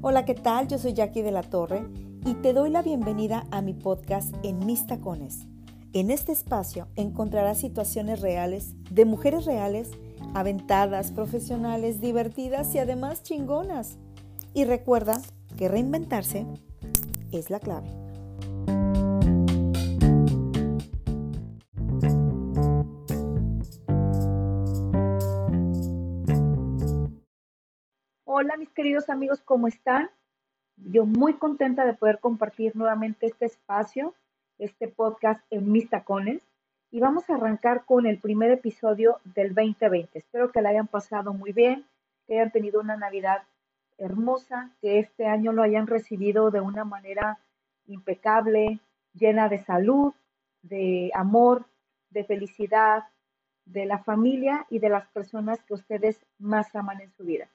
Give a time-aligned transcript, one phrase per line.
[0.00, 0.68] Hola, ¿qué tal?
[0.68, 1.84] Yo soy Jackie de la Torre
[2.24, 5.48] y te doy la bienvenida a mi podcast En mis tacones.
[5.92, 9.90] En este espacio encontrarás situaciones reales de mujeres reales,
[10.34, 13.98] aventadas, profesionales, divertidas y además chingonas.
[14.54, 15.20] Y recuerda
[15.56, 16.46] que reinventarse
[17.32, 18.07] es la clave.
[28.40, 30.10] Hola mis queridos amigos, ¿cómo están?
[30.76, 34.14] Yo muy contenta de poder compartir nuevamente este espacio,
[34.60, 36.46] este podcast en mis tacones.
[36.92, 40.16] Y vamos a arrancar con el primer episodio del 2020.
[40.16, 41.84] Espero que la hayan pasado muy bien,
[42.28, 43.42] que hayan tenido una Navidad
[43.96, 47.40] hermosa, que este año lo hayan recibido de una manera
[47.88, 48.78] impecable,
[49.14, 50.14] llena de salud,
[50.62, 51.66] de amor,
[52.10, 53.02] de felicidad,
[53.64, 57.48] de la familia y de las personas que ustedes más aman en su vida.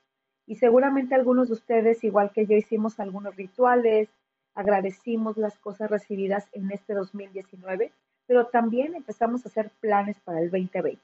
[0.46, 4.10] Y seguramente algunos de ustedes, igual que yo, hicimos algunos rituales,
[4.56, 7.92] agradecimos las cosas recibidas en este 2019,
[8.28, 11.02] pero también empezamos a hacer planes para el 2020.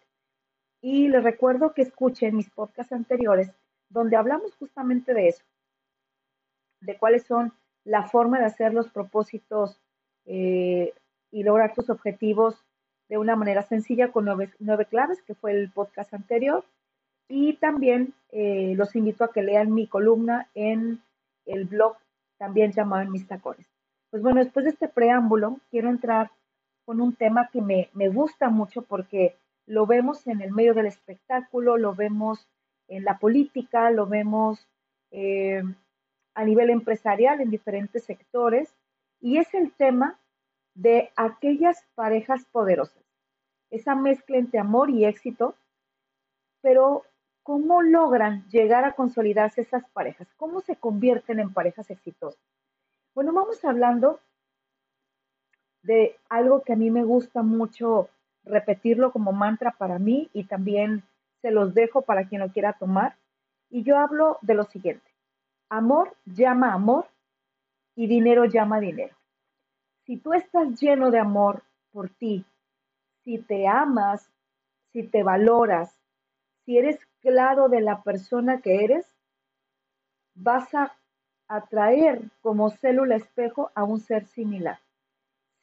[0.82, 3.52] Y les recuerdo que escuchen mis podcasts anteriores
[3.90, 5.44] donde hablamos justamente de eso,
[6.82, 9.82] de cuáles son la forma de hacer los propósitos
[10.26, 10.94] eh,
[11.32, 12.64] y lograr tus objetivos
[13.10, 16.64] de una manera sencilla con nueve, nueve claves, que fue el podcast anterior.
[17.30, 21.02] Y también eh, los invito a que lean mi columna en
[21.46, 21.96] el blog,
[22.38, 23.68] también llamado En mis tacones.
[24.10, 26.32] Pues bueno, después de este preámbulo, quiero entrar
[26.86, 30.88] con un tema que me, me gusta mucho porque lo vemos en el medio del
[30.88, 32.48] espectáculo, lo vemos
[32.88, 34.68] en la política, lo vemos
[35.12, 35.62] eh,
[36.34, 38.74] a nivel empresarial en diferentes sectores,
[39.22, 40.20] y es el tema
[40.74, 43.04] de aquellas parejas poderosas,
[43.70, 45.56] esa mezcla entre amor y éxito,
[46.62, 47.04] pero
[47.50, 50.28] ¿cómo logran llegar a consolidarse esas parejas?
[50.38, 52.40] ¿Cómo se convierten en parejas exitosas?
[53.16, 54.20] Bueno, vamos hablando
[55.82, 58.08] de algo que a mí me gusta mucho
[58.44, 61.02] repetirlo como mantra para mí y también
[61.42, 63.16] se los dejo para quien lo quiera tomar.
[63.72, 65.10] Y yo hablo de lo siguiente.
[65.70, 67.08] Amor llama amor
[67.96, 69.16] y dinero llama dinero.
[70.06, 72.46] Si tú estás lleno de amor por ti,
[73.24, 74.30] si te amas,
[74.94, 76.00] si te valoras,
[76.64, 79.06] si eres claro de la persona que eres,
[80.36, 80.96] vas a
[81.48, 84.80] atraer como célula espejo a un ser similar.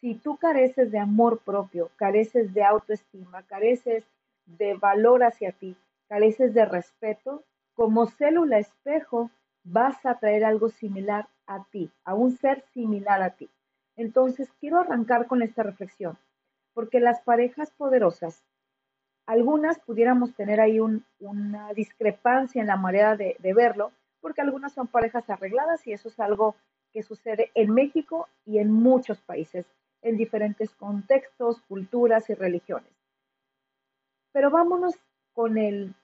[0.00, 4.05] Si tú careces de amor propio, careces de autoestima, careces
[4.44, 5.77] de valor hacia ti,
[6.09, 7.44] careces de respeto,
[7.75, 9.31] como célula espejo
[9.65, 13.49] vas a traer algo similar a ti, a un ser similar a ti.
[13.97, 16.19] Entonces, quiero arrancar con esta reflexión,
[16.75, 18.43] porque las parejas poderosas,
[19.26, 25.28] algunas pudiéramos tener ahí una discrepancia en la manera de, verlo, porque algunas son parejas
[25.28, 26.54] arregladas y eso es algo
[26.92, 29.66] que sucede en México y en muchos países,
[30.03, 32.91] en diferentes contextos, culturas y religiones.
[34.32, 34.94] Pero vámonos
[35.32, 35.94] con el,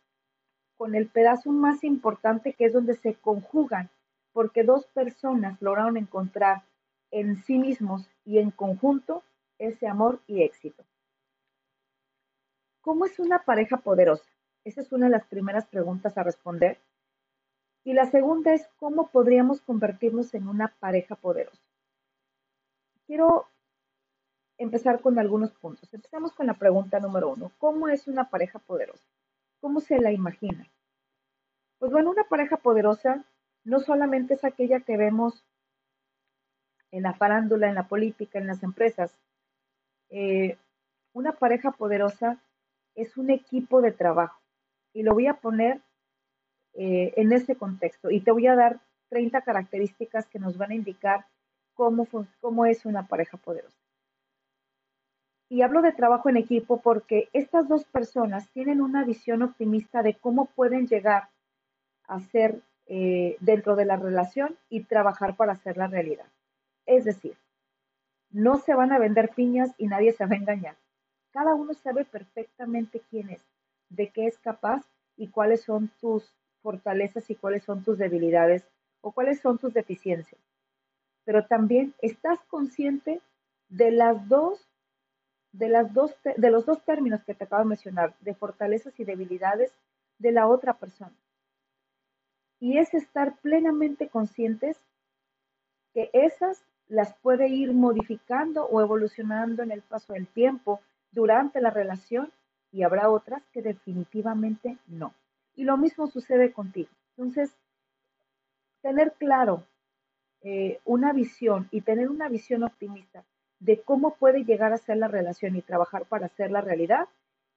[0.76, 3.88] con el pedazo más importante que es donde se conjugan,
[4.32, 6.62] porque dos personas lograron encontrar
[7.10, 9.22] en sí mismos y en conjunto
[9.58, 10.82] ese amor y éxito.
[12.82, 14.28] ¿Cómo es una pareja poderosa?
[14.64, 16.78] Esa es una de las primeras preguntas a responder.
[17.84, 21.62] Y la segunda es cómo podríamos convertirnos en una pareja poderosa.
[23.06, 23.46] Quiero
[24.58, 25.92] empezar con algunos puntos.
[25.94, 27.52] Empezamos con la pregunta número uno.
[27.58, 29.06] ¿Cómo es una pareja poderosa?
[29.60, 30.68] ¿Cómo se la imagina?
[31.78, 33.24] Pues bueno, una pareja poderosa
[33.64, 35.44] no solamente es aquella que vemos
[36.90, 39.16] en la farándula, en la política, en las empresas.
[40.10, 40.58] Eh,
[41.12, 42.40] una pareja poderosa
[42.94, 44.40] es un equipo de trabajo.
[44.92, 45.80] Y lo voy a poner
[46.74, 48.10] eh, en ese contexto.
[48.10, 51.26] Y te voy a dar 30 características que nos van a indicar
[51.74, 52.06] cómo,
[52.40, 53.76] cómo es una pareja poderosa.
[55.48, 60.14] Y hablo de trabajo en equipo porque estas dos personas tienen una visión optimista de
[60.14, 61.28] cómo pueden llegar
[62.06, 66.26] a ser eh, dentro de la relación y trabajar para hacer la realidad.
[66.86, 67.36] Es decir,
[68.30, 70.76] no se van a vender piñas y nadie se va a engañar.
[71.32, 73.42] Cada uno sabe perfectamente quién es,
[73.88, 74.84] de qué es capaz
[75.16, 76.32] y cuáles son tus
[76.62, 78.64] fortalezas y cuáles son tus debilidades
[79.00, 80.40] o cuáles son tus deficiencias.
[81.24, 83.20] Pero también estás consciente
[83.68, 84.68] de las dos
[85.52, 89.04] de, las dos, de los dos términos que te acabo de mencionar, de fortalezas y
[89.04, 89.72] debilidades
[90.18, 91.12] de la otra persona.
[92.58, 94.78] Y es estar plenamente conscientes
[95.92, 100.80] que esas las puede ir modificando o evolucionando en el paso del tiempo
[101.12, 102.32] durante la relación
[102.72, 105.14] y habrá otras que definitivamente no.
[105.54, 106.88] Y lo mismo sucede contigo.
[107.16, 107.54] Entonces,
[108.80, 109.64] tener claro
[110.40, 113.24] eh, una visión y tener una visión optimista
[113.60, 117.08] de cómo puede llegar a ser la relación y trabajar para hacer la realidad,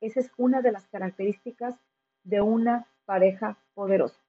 [0.01, 1.75] esa es una de las características
[2.23, 4.19] de una pareja poderosa.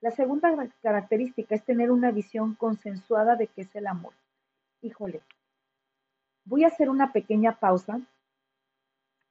[0.00, 4.12] La segunda característica es tener una visión consensuada de qué es el amor.
[4.82, 5.22] Híjole,
[6.44, 8.00] voy a hacer una pequeña pausa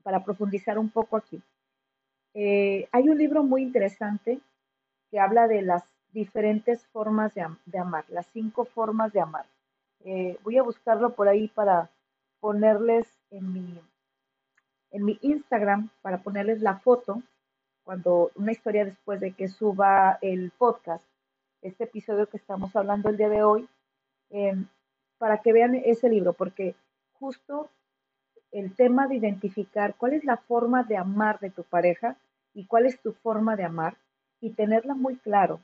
[0.03, 1.41] para profundizar un poco aquí.
[2.33, 4.39] Eh, hay un libro muy interesante
[5.09, 9.45] que habla de las diferentes formas de, amar, las cinco formas de amar.
[10.01, 11.89] Eh, voy a buscarlo por ahí para
[12.39, 13.81] ponerles en mi,
[14.91, 17.21] en mi Instagram, para ponerles la foto,
[17.83, 21.05] cuando una historia después de que suba el podcast,
[21.61, 23.67] este episodio que estamos hablando el día de hoy,
[24.29, 24.67] em,
[25.17, 26.75] para que vean ese libro, porque
[27.13, 27.69] justo
[28.53, 32.15] el tema de identificar cuál es la forma de amar de tu pareja
[32.53, 33.97] y cuál es tu forma de amar
[34.39, 35.59] y tenerla muy claro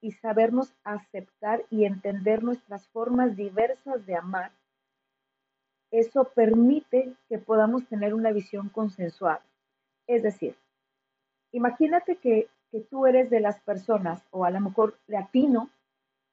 [0.00, 4.50] y sabernos aceptar y entender nuestras formas diversas de amar,
[5.90, 9.42] eso permite que podamos tener una visión consensuada.
[10.06, 10.56] Es decir,
[11.52, 15.70] imagínate que, que tú eres de las personas, o a lo mejor latino,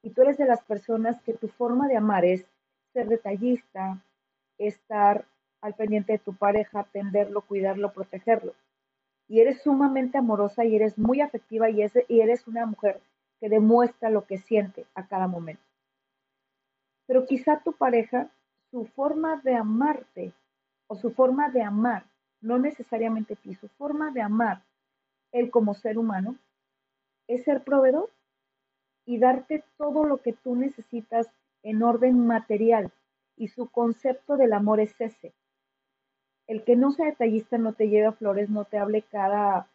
[0.02, 2.46] y tú eres de las personas que tu forma de amar es
[2.94, 4.00] ser detallista,
[4.58, 5.26] estar
[5.64, 8.54] al pendiente de tu pareja, atenderlo, cuidarlo, protegerlo.
[9.30, 13.00] Y eres sumamente amorosa y eres muy afectiva y, y eres una mujer
[13.40, 15.64] que demuestra lo que siente a cada momento.
[17.08, 18.30] Pero quizá tu pareja,
[18.72, 20.34] su forma de amarte
[20.88, 22.04] o su forma de amar,
[22.42, 24.64] no necesariamente ti, su forma de amar,
[25.32, 26.36] él como ser humano,
[27.30, 28.10] es ser proveedor
[29.06, 31.30] y darte todo lo que tú necesitas
[31.64, 32.92] en orden material.
[33.38, 35.34] Y su concepto del amor es ese.
[36.48, 39.68] El que no sea detallista no te lleve flores, no te hable cada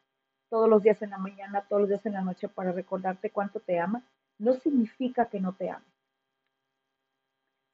[0.49, 3.61] todos los días en la mañana, todos los días en la noche para recordarte cuánto
[3.61, 4.03] te ama,
[4.39, 5.85] no significa que no te ame.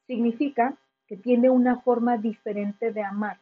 [0.07, 0.77] Significa
[1.07, 3.39] que tiene una forma diferente de amar.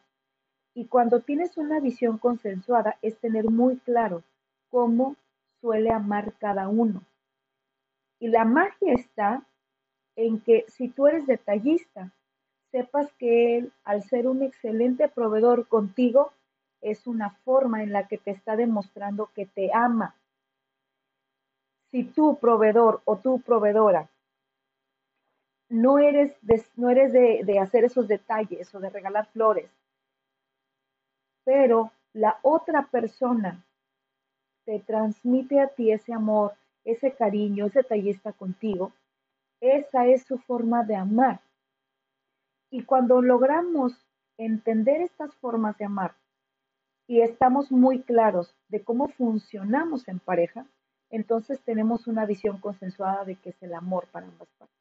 [0.75, 4.23] Y cuando tienes una visión consensuada es tener muy claro
[4.69, 5.15] cómo
[5.61, 7.03] suele amar cada uno.
[8.19, 9.43] Y la magia está
[10.15, 12.11] en que si tú eres detallista,
[12.73, 16.33] sepas que él, al ser un excelente proveedor contigo,
[16.81, 20.15] es una forma en la que te está demostrando que te ama.
[21.91, 24.09] Si tú, proveedor o tú, proveedora,
[25.69, 29.69] no eres de, no eres de, hacer esos detalles o de regalar flores,
[31.43, 33.63] pero la otra persona
[34.65, 36.53] te transmite a ti ese amor,
[36.85, 38.91] ese cariño, ese detallista contigo,
[39.61, 41.39] esa es su forma de amar.
[42.73, 43.93] Y cuando logramos
[44.35, 46.15] entender estas formas de amar,
[47.05, 50.65] y estamos muy claros de cómo funcionamos en pareja,
[51.11, 54.75] entonces tenemos una visión consensuada de que es el amor para ambas partes.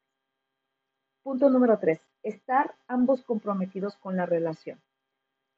[1.22, 4.80] Punto número tres, estar ambos comprometidos con la relación.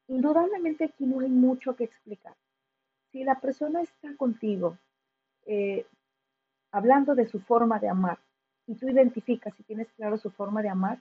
[0.08, 2.34] Indudablemente aquí no hay mucho que explicar.
[3.12, 4.76] Si la persona está contigo
[5.46, 5.86] eh,
[6.72, 8.18] hablando de su forma de amar
[8.66, 11.00] y tú identificas y tienes claro su forma de amar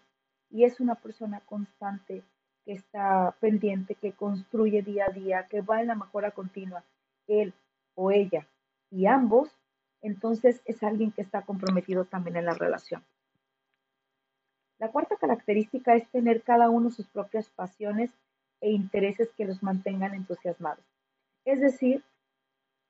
[0.54, 2.24] y es una persona constante,
[2.64, 6.84] que está pendiente, que construye día a día, que va en la mejora continua,
[7.28, 7.54] él
[7.96, 8.48] o ella
[8.90, 9.50] y ambos,
[10.02, 13.04] entonces es alguien que está comprometido también en la relación.
[14.78, 18.12] La cuarta característica es tener cada uno sus propias pasiones
[18.62, 20.86] e intereses que los mantengan entusiasmados.
[21.46, 22.04] Es decir,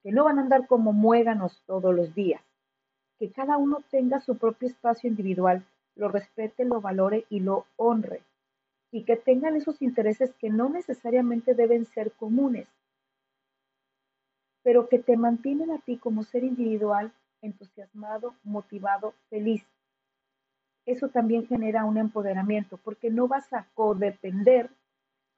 [0.04, 2.42] que no van a andar como muéganos todos los días,
[3.18, 8.22] que cada uno tenga su propio espacio individual, lo respete, lo valore y lo honre
[8.94, 12.68] y que tengan esos intereses que no necesariamente deben ser comunes,
[14.62, 19.66] pero que te mantienen a ti como ser individual entusiasmado, motivado, feliz.
[20.86, 24.70] Eso también genera un empoderamiento porque no vas a codepender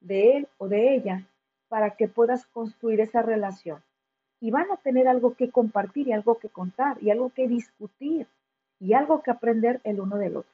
[0.01, 1.25] de él o de ella
[1.69, 3.81] para que puedas construir esa relación.
[4.41, 8.27] Y van a tener algo que compartir y algo que contar y algo que discutir
[8.79, 10.51] y algo que aprender el uno del otro.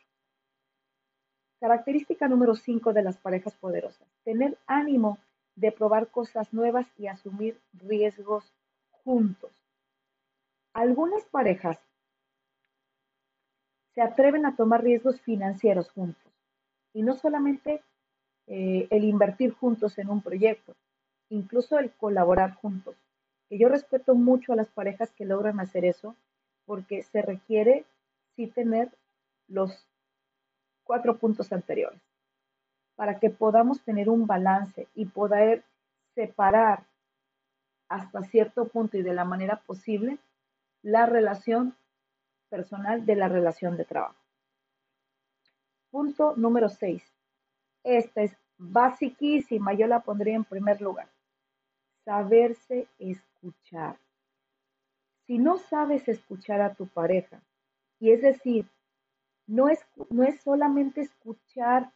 [1.60, 4.08] Característica número 5 de las parejas poderosas.
[4.24, 5.20] Tener ánimo
[5.56, 8.52] de probar cosas nuevas y asumir riesgos
[9.04, 9.52] juntos.
[10.74, 11.78] Algunas parejas
[13.94, 16.32] se atreven a tomar riesgos financieros juntos.
[16.94, 17.84] Y no solamente
[18.48, 20.74] eh, el invertir juntos en un proyecto,
[21.30, 22.96] incluso el colaborar juntos.
[23.50, 26.16] Que yo respeto mucho a las parejas que logran hacer eso
[26.66, 27.86] porque se requiere
[28.48, 28.90] tener
[29.48, 29.88] los
[30.84, 32.02] cuatro puntos anteriores,
[32.96, 35.64] para que podamos tener un balance y poder
[36.16, 36.84] separar
[37.88, 40.18] hasta cierto punto y de la manera posible
[40.82, 41.76] la relación
[42.50, 44.16] personal de la relación de trabajo.
[45.90, 47.04] Punto número 6.
[47.84, 51.10] Esta es basiquísima, yo la pondría en primer lugar.
[52.06, 53.98] Saberse escuchar.
[55.28, 57.42] Si no sabes escuchar a tu pareja,
[58.02, 58.66] y es decir,
[59.46, 59.80] no es,
[60.10, 61.92] no es solamente escuchar,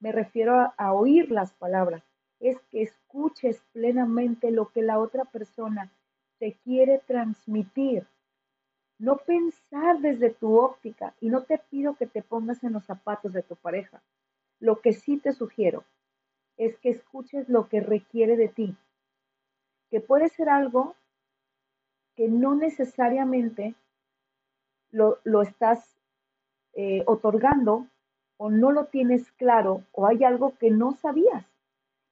[0.00, 2.02] me refiero a, a oír las palabras,
[2.40, 5.92] es que escuches plenamente lo que la otra persona
[6.38, 8.04] te quiere transmitir.
[8.98, 13.32] No pensar desde tu óptica y no te pido que te pongas en los zapatos
[13.32, 14.02] de tu pareja.
[14.58, 15.84] Lo que sí te sugiero
[16.56, 18.76] es que escuches lo que requiere de ti,
[19.88, 20.96] que puede ser algo
[22.16, 23.76] que no necesariamente
[24.90, 25.96] lo, estás
[26.74, 27.86] eh, otorgando
[28.36, 31.44] o no lo tienes claro o hay algo que no sabías.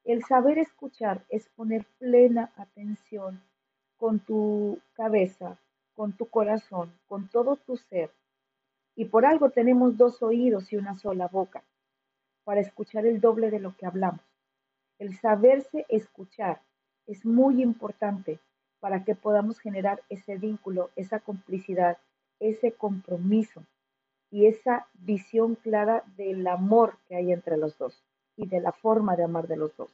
[0.04, 3.42] El saber escuchar es poner plena atención
[3.97, 5.59] con tu cabeza,
[5.95, 8.11] con tu corazón, con todo tu ser.
[8.95, 11.62] Y por algo tenemos dos oídos y una sola boca,
[12.45, 14.21] para escuchar el doble de lo que hablamos.
[14.99, 16.61] El saberse escuchar
[17.06, 18.38] es muy importante
[18.80, 21.99] para que podamos generar ese vínculo, esa complicidad,
[22.40, 23.64] ese compromiso
[24.31, 28.02] y esa visión clara del amor que hay entre los dos
[28.37, 29.90] y de la forma de amar de los dos.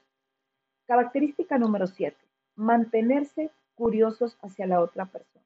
[0.87, 2.17] Característica número 7.
[2.57, 5.45] Mantenerse curiosos hacia la otra persona.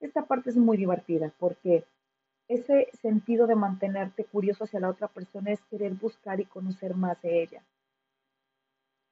[0.00, 1.84] Esta parte es muy divertida porque
[2.48, 7.20] ese sentido de mantenerte curioso hacia la otra persona es querer buscar y conocer más
[7.22, 7.62] de ella.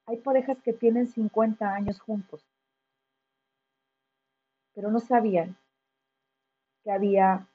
[0.07, 2.45] Hay parejas que tienen 50 años juntos,
[4.75, 5.57] pero no sabían
[6.85, 7.47] que había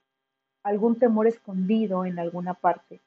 [0.63, 2.99] algún temor escondido en alguna parte,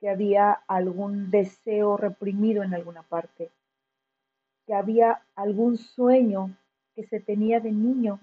[0.00, 3.50] que había algún deseo reprimido en alguna parte,
[4.66, 6.56] que había algún sueño
[6.94, 8.20] que se tenía de niño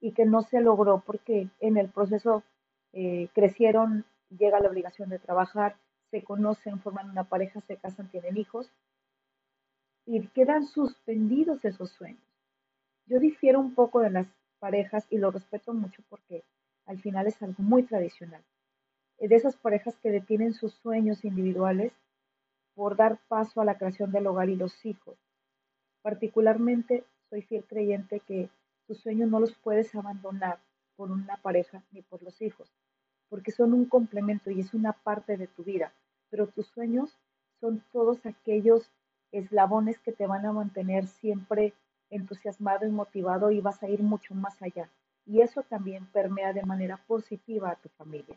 [0.00, 2.42] y que no se logró porque en el proceso
[2.92, 5.76] eh, crecieron, llega la obligación de trabajar,
[6.10, 8.70] se conocen, forman una pareja, se casan, tienen hijos
[10.06, 12.22] y quedan suspendidos esos sueños.
[13.06, 14.26] Yo difiero un poco de las
[14.58, 16.42] parejas y lo respeto mucho porque
[16.90, 18.42] al final es algo muy tradicional.
[19.20, 21.92] De esas parejas que detienen sus sueños individuales
[22.74, 25.16] por dar paso a la creación del hogar y los hijos.
[26.02, 28.50] Particularmente soy fiel creyente que
[28.88, 30.58] tus sueños no los puedes abandonar
[30.96, 32.68] por una pareja ni por los hijos,
[33.28, 35.92] porque son un complemento y es una parte de tu vida,
[36.28, 37.16] pero tus sueños
[37.60, 38.90] son todos aquellos
[39.30, 41.72] eslabones que te van a mantener siempre
[42.08, 44.90] entusiasmado y motivado y vas a ir mucho más allá.
[45.30, 48.36] Y eso también permea de manera positiva a tu familia.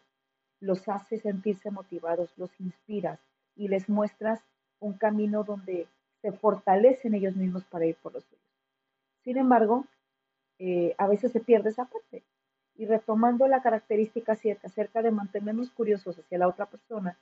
[0.59, 3.19] Los hace sentirse motivados, los inspiras
[3.55, 4.41] y les muestras
[4.79, 5.87] un camino donde
[6.21, 8.45] se fortalecen ellos mismos para ir por los suyos.
[9.23, 9.87] Sin embargo,
[10.59, 12.21] eh, a veces se pierde esa parte.
[12.75, 17.17] Y retomando la característica 7 acerca de mantenernos curiosos hacia la otra persona,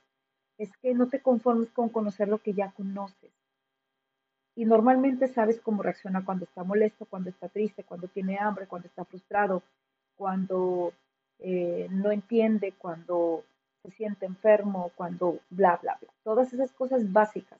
[0.58, 3.32] es que no te conformes con conocer lo que ya conoces.
[4.54, 8.86] Y normalmente sabes cómo reacciona cuando está molesto, cuando está triste, cuando tiene hambre, cuando
[8.88, 9.62] está frustrado,
[10.16, 10.92] cuando
[11.38, 13.44] eh, no entiende, cuando
[13.82, 16.10] se siente enfermo, cuando bla, bla, bla.
[16.22, 17.58] Todas esas cosas básicas.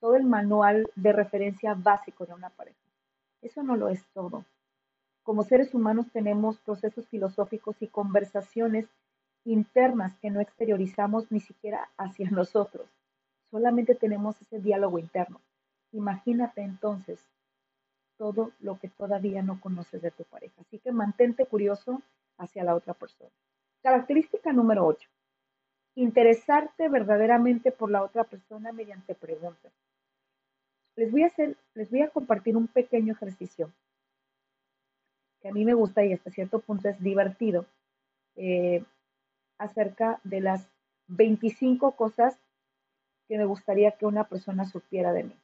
[0.00, 2.78] Todo el manual de referencia básico de una pareja.
[3.42, 4.44] Eso no lo es todo.
[5.22, 8.86] Como seres humanos tenemos procesos filosóficos y conversaciones
[9.44, 12.86] internas que no exteriorizamos ni siquiera hacia nosotros.
[13.50, 15.40] Solamente tenemos ese diálogo interno.
[15.92, 17.24] Imagínate entonces
[18.18, 20.60] todo lo que todavía no conoces de tu pareja.
[20.60, 22.02] Así que mantente curioso
[22.36, 23.30] hacia la otra persona.
[23.82, 25.08] Característica número 8.
[25.94, 29.72] Interesarte verdaderamente por la otra persona mediante preguntas.
[30.96, 33.72] Les voy a hacer, les voy a compartir un pequeño ejercicio
[35.40, 37.64] que a mí me gusta y hasta cierto punto es divertido
[38.34, 38.84] eh,
[39.58, 40.68] acerca de las
[41.06, 42.36] 25 cosas
[43.28, 45.36] que me gustaría que una persona supiera de mí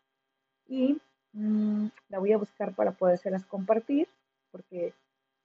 [0.67, 1.01] y
[1.33, 4.09] mm, la voy a buscar para podérselas compartir
[4.51, 4.95] porque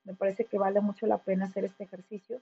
[0.04, 2.40] me parece que vale mucho la pena hacer este ejercicio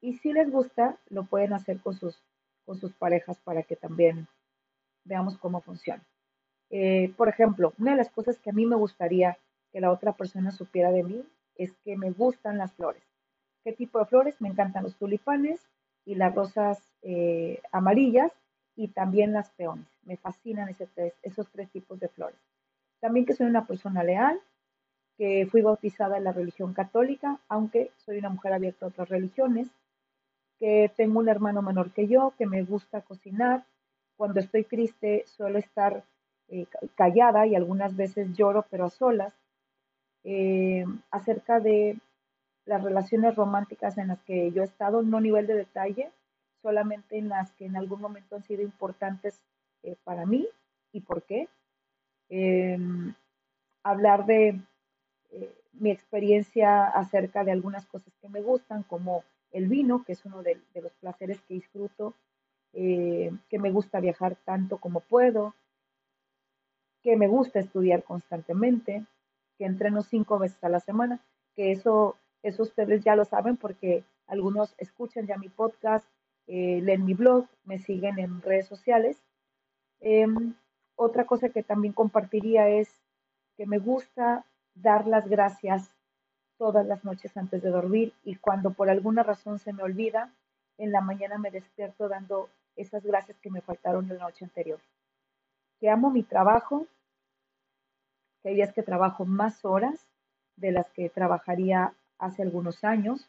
[0.00, 2.22] y si les gusta lo pueden hacer con sus,
[2.64, 4.28] con sus parejas para que también
[5.04, 6.02] veamos cómo funciona.
[6.70, 9.38] Eh, por ejemplo, una de las cosas que a mí me gustaría
[9.72, 11.24] que la otra persona supiera de mí
[11.56, 13.02] es que me gustan las flores.
[13.64, 14.40] ¿Qué tipo de flores?
[14.40, 15.60] Me encantan los tulipanes
[16.04, 18.32] y las rosas eh, amarillas
[18.78, 19.88] y también las peones.
[20.04, 22.38] Me fascinan esos tres tipos de flores.
[23.00, 24.40] También que soy una persona leal,
[25.16, 29.66] que fui bautizada en la religión católica, aunque soy una mujer abierta a otras religiones,
[30.60, 33.64] que tengo un hermano menor que yo, que me gusta cocinar.
[34.16, 36.04] Cuando estoy triste suelo estar
[36.48, 39.34] eh, callada y algunas veces lloro, pero a solas.
[40.22, 41.98] Eh, acerca de
[42.64, 46.12] las relaciones románticas en las que yo he estado, no nivel de detalle,
[46.62, 49.40] solamente en las que en algún momento han sido importantes
[49.82, 50.48] eh, para mí
[50.92, 51.48] y por qué.
[52.28, 53.14] Em,
[53.82, 54.60] hablar de
[55.30, 60.24] eh, mi experiencia acerca de algunas cosas que me gustan, como el vino, que es
[60.24, 62.14] uno de, los placeres que disfruto,
[62.74, 65.54] eh, que me gusta viajar tanto como puedo,
[67.02, 69.04] que me gusta estudiar constantemente,
[69.56, 71.20] que entreno cinco veces a la semana,
[71.54, 76.06] que eso, eso ustedes ya lo saben porque algunos escuchan ya mi podcast,
[76.48, 79.22] eh, leen mi blog, me siguen en redes sociales.
[80.00, 80.54] Em,
[80.96, 82.88] otra cosa que también compartiría es
[83.56, 85.90] que me gusta dar las gracias
[86.56, 90.32] todas las noches antes de dormir y cuando por alguna razón se me olvida,
[90.78, 94.80] en la mañana me despierto dando esas gracias que me faltaron la noche anterior.
[95.80, 96.86] Que amo mi trabajo,
[98.42, 100.08] que hay días que trabajo más horas
[100.56, 103.28] de las que trabajaría hace algunos años,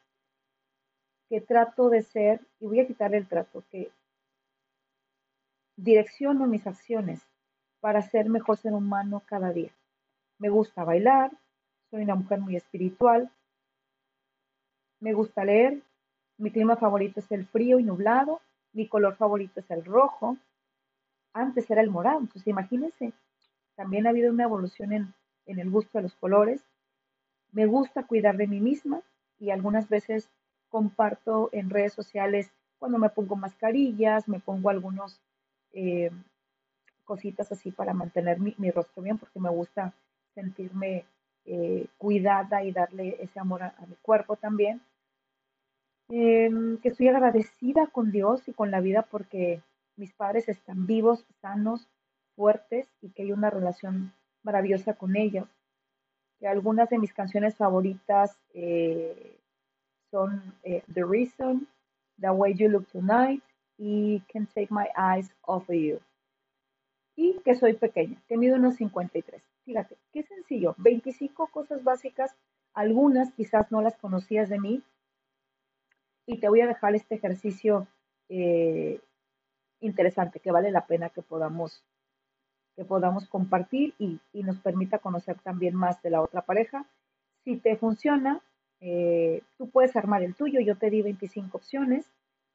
[1.29, 3.91] que trato de ser, y voy a quitar el trato, que
[5.75, 7.21] direcciono mis acciones
[7.79, 9.71] para ser mejor ser humano cada día.
[10.39, 11.31] Me gusta bailar,
[11.89, 13.31] soy una mujer muy espiritual,
[14.99, 15.81] me gusta leer,
[16.37, 18.41] mi clima favorito es el frío y nublado,
[18.73, 20.37] mi color favorito es el rojo,
[21.33, 23.13] antes era el morado, entonces imagínense,
[23.75, 25.13] también ha habido una evolución en,
[25.45, 26.61] en el gusto de los colores.
[27.51, 29.01] Me gusta cuidar de mí misma
[29.39, 30.29] y algunas veces
[30.69, 35.19] comparto en redes sociales cuando me pongo mascarillas, me pongo algunos
[35.73, 36.11] eh,
[37.03, 39.93] cositas así para mantener mi, rostro bien, porque me gusta
[40.33, 41.05] sentirme
[41.45, 44.81] eh, cuidada y darle ese amor a, mi cuerpo también.
[46.09, 49.61] Em, que estoy agradecida con Dios y con la vida porque
[49.95, 51.87] mis padres están vivos, sanos,
[52.35, 55.47] fuertes y que hay una relación maravillosa con ellos.
[56.39, 59.38] Que algunas de mis canciones favoritas eh,
[60.11, 61.67] son eh, The Reason,
[62.19, 63.43] The Way You Look Tonight
[63.77, 65.99] y Can't Take My Eyes Off of You.
[67.15, 69.41] Y que soy pequeña, que mido unos 53.
[69.65, 70.75] Fíjate, qué sencillo.
[70.77, 72.35] 25 cosas básicas,
[72.73, 74.83] algunas quizás no las conocías de mí.
[76.25, 77.87] Y te voy a dejar este ejercicio
[78.29, 79.01] eh,
[79.79, 81.83] interesante que vale la pena que podamos
[82.79, 86.85] que podamos compartir y, nos permita conocer también más de la otra pareja.
[87.43, 88.41] Si te funciona,
[88.81, 90.59] eh, tú puedes armar el tuyo.
[90.59, 92.05] Yo te di 25 opciones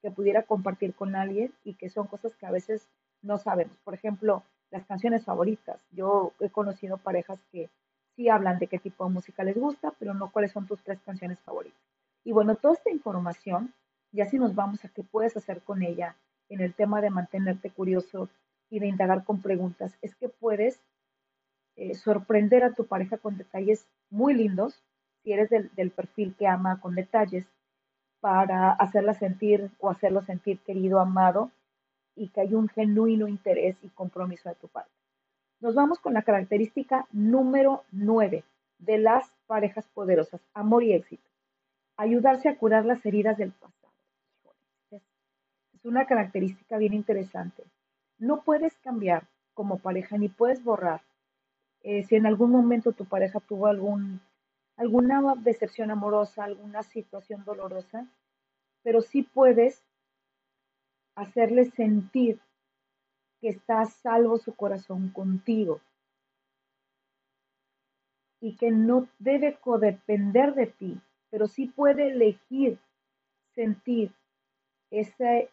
[0.03, 2.89] que pudiera compartir con alguien y que son cosas que a veces
[3.23, 3.77] no sabemos.
[3.85, 5.81] Por ejemplo, las canciones favoritas.
[5.93, 7.71] Yo he conocido parejas que
[8.17, 11.01] sí hablan de qué tipo de música les gusta, pero no cuáles son tus tres
[11.05, 11.81] canciones favoritas.
[12.25, 13.73] Y bueno, toda esta información,
[14.13, 16.17] ya si nos vamos a qué puedes hacer con ella
[16.49, 18.29] en el tema de mantenerte curioso
[18.71, 20.81] y de indagar con preguntas es que puedes
[21.77, 24.83] eh, sorprender a tu pareja con detalles muy lindos,
[25.25, 27.47] si eres del, perfil que ama con detalles,
[28.21, 31.51] para hacerla sentir o hacerlo sentir querido, amado
[32.15, 34.93] y que hay un genuino interés y compromiso de tu parte.
[35.61, 38.45] Nos vamos con la característica número 9
[38.79, 41.29] de las parejas poderosas, amor y éxito.
[41.97, 43.75] Ayudarse a curar las heridas del pasado.
[44.91, 47.65] Es una característica bien interesante
[48.19, 51.03] no puedes cambiar como pareja ni puedes borrar.
[51.83, 54.21] Eh, si en algún momento tu pareja tuvo algún,
[54.77, 58.07] alguna decepción amorosa, alguna situación dolorosa,
[58.83, 59.83] pero sí puedes
[61.15, 62.41] hacerle sentir
[63.41, 65.81] que está salvo su corazón contigo
[68.41, 72.79] y que no debe codepender de ti, pero sí puede elegir
[73.55, 74.13] sentir
[74.91, 75.51] ese,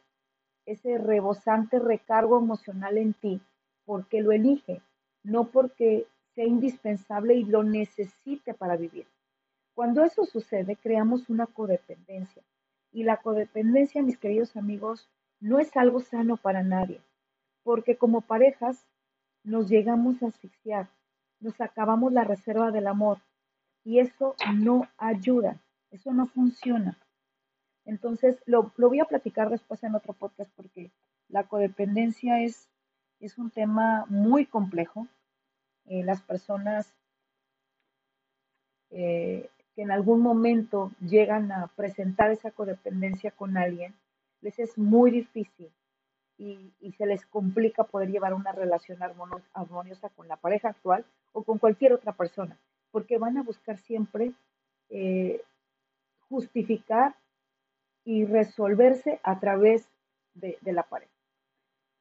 [0.65, 3.41] ese rebosante recargo emocional en ti
[3.85, 4.81] porque lo elige,
[5.23, 9.05] no porque sea indispensable y lo necesite para vivir.
[9.73, 12.43] Cuando eso sucede, creamos una codependencia.
[12.91, 17.01] Y la codependencia, mis queridos amigos, no es algo sano para nadie,
[17.63, 18.85] porque como parejas
[19.43, 20.89] nos llegamos a asfixiar,
[21.39, 23.17] nos acabamos la reserva del amor
[23.83, 26.97] y eso no ayuda, eso no funciona.
[27.85, 30.91] Entonces, lo, voy a platicar después en otro podcast porque
[31.27, 32.69] la codependencia es,
[33.19, 35.07] es un tema muy complejo.
[35.91, 36.95] Eh, las personas
[38.91, 43.93] eh, que en algún momento llegan a presentar esa codependencia con alguien,
[44.39, 45.69] les es muy difícil
[46.37, 48.99] y, se les complica poder llevar una relación
[49.53, 52.57] armoniosa con la pareja actual o con cualquier otra persona,
[52.91, 54.31] porque van a buscar siempre
[54.91, 55.41] eh,
[56.29, 57.15] justificar
[58.05, 59.89] y resolverse a través
[60.35, 61.11] de, la pareja.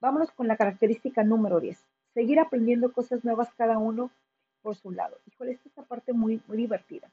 [0.00, 1.89] Vámonos con la característica número 10.
[2.14, 4.10] Seguir aprendiendo cosas nuevas cada uno
[4.62, 5.18] por su lado.
[5.26, 7.10] Híjole, esta es una parte muy, muy divertida.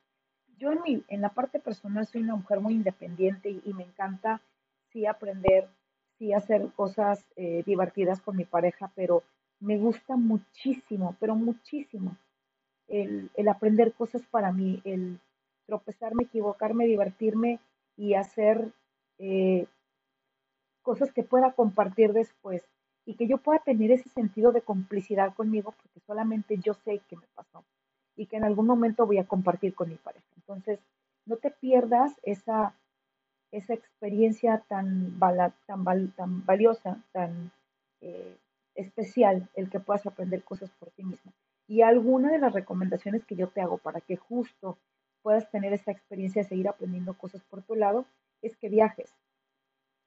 [0.57, 4.41] yo en, mi, en la parte personal soy una mujer muy independiente y, me encanta
[4.91, 5.67] sí aprender,
[6.17, 9.23] sí hacer cosas eh, divertidas con mi pareja, pero
[9.59, 12.17] me gusta muchísimo, pero muchísimo
[12.87, 15.19] el, el, aprender cosas para mí, el
[15.65, 17.59] tropezarme, equivocarme, divertirme
[17.97, 18.71] y hacer
[19.19, 19.67] eh,
[20.81, 22.63] cosas que pueda compartir después
[23.07, 27.15] y que yo pueda tener ese sentido de complicidad conmigo porque solamente yo sé qué
[27.15, 27.63] me pasó
[28.17, 30.25] y que en algún momento voy a compartir con mi pareja.
[30.35, 30.79] Entonces,
[31.25, 32.75] no te pierdas esa,
[33.51, 37.51] esa experiencia tan, tan, tan valiosa, tan
[38.01, 38.35] eh,
[38.75, 41.31] especial, el que puedas aprender cosas por ti misma.
[41.65, 44.77] Y alguna de las recomendaciones que yo te hago para que justo
[45.21, 48.05] puedas tener esa experiencia de seguir aprendiendo cosas por tu lado
[48.41, 49.13] es que viajes.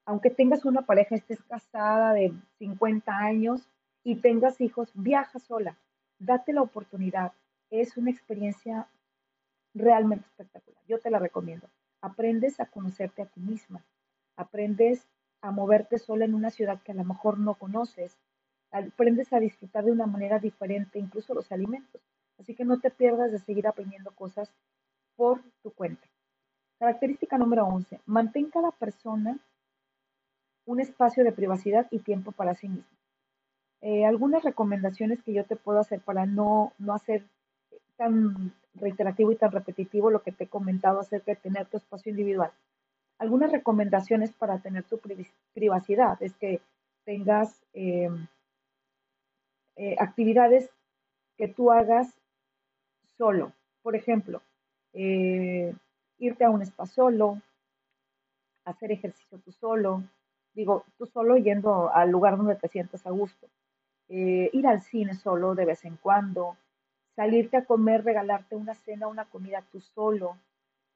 [0.06, 3.68] Aunque tengas una pareja, estés casada de 50 años
[4.02, 5.76] y tengas hijos, viaja sola.
[6.18, 7.32] Date la oportunidad
[7.70, 8.88] es una experiencia
[9.74, 10.82] realmente espectacular.
[10.86, 11.68] Yo te la recomiendo.
[12.00, 13.84] Aprendes a conocerte a ti misma.
[14.36, 15.08] Aprendes
[15.40, 18.18] a moverte sola en una ciudad que a lo mejor no conoces.
[18.72, 22.00] Aprendes a disfrutar de una manera diferente incluso los alimentos.
[22.38, 24.52] Así que no te pierdas de seguir aprendiendo cosas
[25.16, 26.06] por tu cuenta.
[26.78, 28.00] Característica número 11.
[28.06, 29.38] Mantén cada persona
[30.66, 32.98] un espacio de privacidad y tiempo para sí misma.
[33.82, 37.24] Eh, algunas recomendaciones que yo te puedo hacer para no, no hacer
[37.96, 42.10] tan reiterativo y tan repetitivo lo que te he comentado acerca de tener tu espacio
[42.10, 42.52] individual.
[43.18, 45.00] Algunas recomendaciones para tener tu
[45.52, 46.60] privacidad es que
[47.04, 48.26] tengas em,
[49.76, 50.70] eh, actividades
[51.36, 52.14] que tú hagas
[53.16, 53.52] solo.
[53.82, 54.42] Por ejemplo,
[54.92, 55.74] eh,
[56.18, 57.40] irte a un spa solo,
[58.64, 60.02] hacer ejercicio tú solo,
[60.54, 63.48] digo, tú solo yendo al lugar donde te sientas a gusto,
[64.08, 66.56] eh, ir al cine solo de vez en cuando,
[67.16, 70.36] salirte a comer, regalarte una cena, una comida tú solo,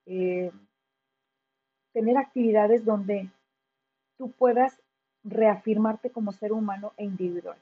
[0.07, 0.51] eh,
[1.93, 3.31] tener actividades donde
[4.19, 4.81] tú puedas
[5.23, 7.57] reafirmarte como ser humano e individual.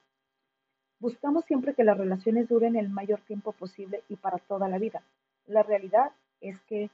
[0.98, 5.02] Buscamos siempre que las relaciones duren el mayor tiempo posible y para toda la vida.
[5.46, 6.90] La realidad es que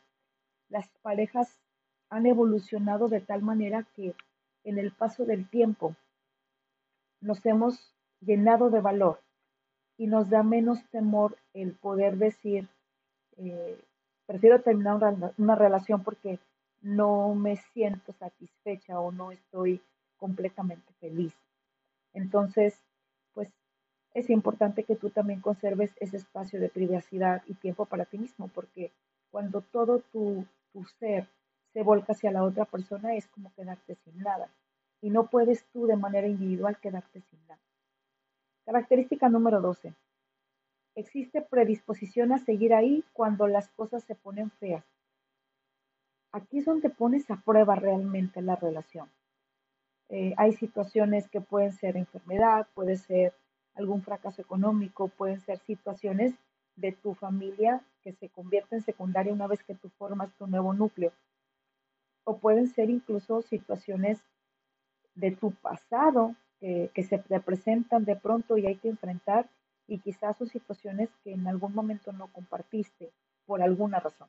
[0.68, 1.60] las parejas
[2.10, 4.14] han evolucionado de tal manera que
[4.68, 5.96] en el paso del tiempo
[7.20, 9.20] nos hemos llenado de valor
[9.96, 12.68] y nos da menos temor el poder decir,
[13.36, 13.80] eh,
[14.26, 16.38] prefiero terminar una, relación porque
[16.80, 19.80] no me siento satisfecha o no estoy
[20.16, 21.34] completamente feliz.
[22.12, 22.80] Entonces,
[23.34, 23.48] pues
[24.14, 28.48] es importante que tú también conserves ese espacio de privacidad y tiempo para ti mismo,
[28.48, 28.92] porque
[29.30, 31.26] cuando todo tu, tu ser
[31.72, 34.48] se volca hacia la otra persona es como quedarte sin nada.
[35.00, 37.60] Y no puedes tú de manera individual quedarte sin nada.
[38.64, 39.94] Característica número 12.
[40.94, 44.84] Existe predisposición a seguir ahí cuando las cosas se ponen feas.
[46.32, 49.08] Aquí es donde pones a prueba realmente la relación.
[50.10, 53.32] Eh, hay situaciones que pueden ser enfermedad, puede ser
[53.74, 56.34] algún fracaso económico, pueden ser situaciones
[56.76, 60.72] de tu familia que se convierte en secundaria una vez que tú formas tu nuevo
[60.74, 61.12] núcleo.
[62.24, 64.22] O pueden ser incluso situaciones
[65.18, 69.46] de tu pasado que, que se te presentan de pronto y hay que enfrentar
[69.86, 73.10] y quizás son situaciones que en algún momento no compartiste
[73.46, 74.28] por alguna razón.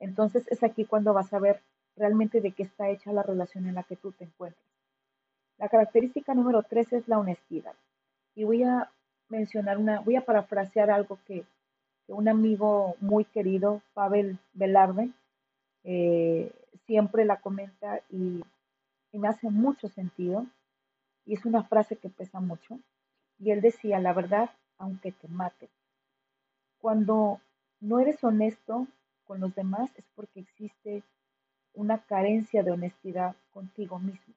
[0.00, 1.62] Entonces es aquí cuando vas a ver
[1.96, 4.66] realmente de qué está hecha la relación en la que tú te encuentras.
[5.58, 7.74] La característica número tres es la honestidad.
[8.34, 8.90] Y voy a
[9.28, 11.44] mencionar una, voy a parafrasear algo que,
[12.08, 15.10] un amigo muy querido, Pavel Velarde,
[15.82, 16.52] eh,
[16.86, 18.44] siempre la comenta y,
[19.16, 20.46] y me hace mucho sentido.
[21.24, 22.78] Y es una frase que pesa mucho.
[23.38, 25.70] Y él decía, la verdad, aunque te mate.
[26.82, 27.40] Cuando
[27.80, 28.86] no eres honesto
[29.24, 31.02] con los demás es porque existe
[31.72, 34.34] una carencia de honestidad contigo mismo.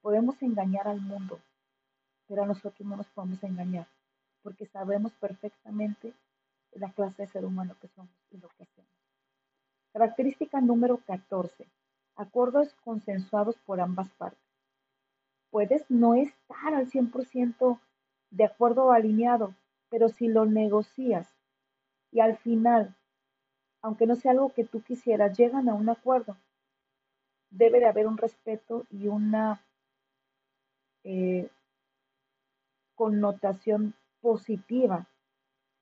[0.00, 1.38] Podemos engañar al mundo,
[2.28, 3.86] pero a nosotros no nos podemos engañar,
[4.42, 6.14] porque sabemos perfectamente
[6.72, 8.90] la clase de ser humano que somos y lo que hacemos.
[9.92, 11.66] Característica número 14.
[12.18, 14.42] Acuerdos consensuados por ambas partes.
[15.50, 17.78] Puedes no estar al 100%
[18.30, 19.54] de acuerdo o alineado,
[19.88, 21.32] pero si lo negocias
[22.10, 22.96] y al final,
[23.82, 26.36] aunque no sea algo que tú quisieras, llegan a un acuerdo,
[27.50, 29.62] debe de haber un respeto y una
[31.04, 31.48] eh,
[32.96, 35.06] connotación positiva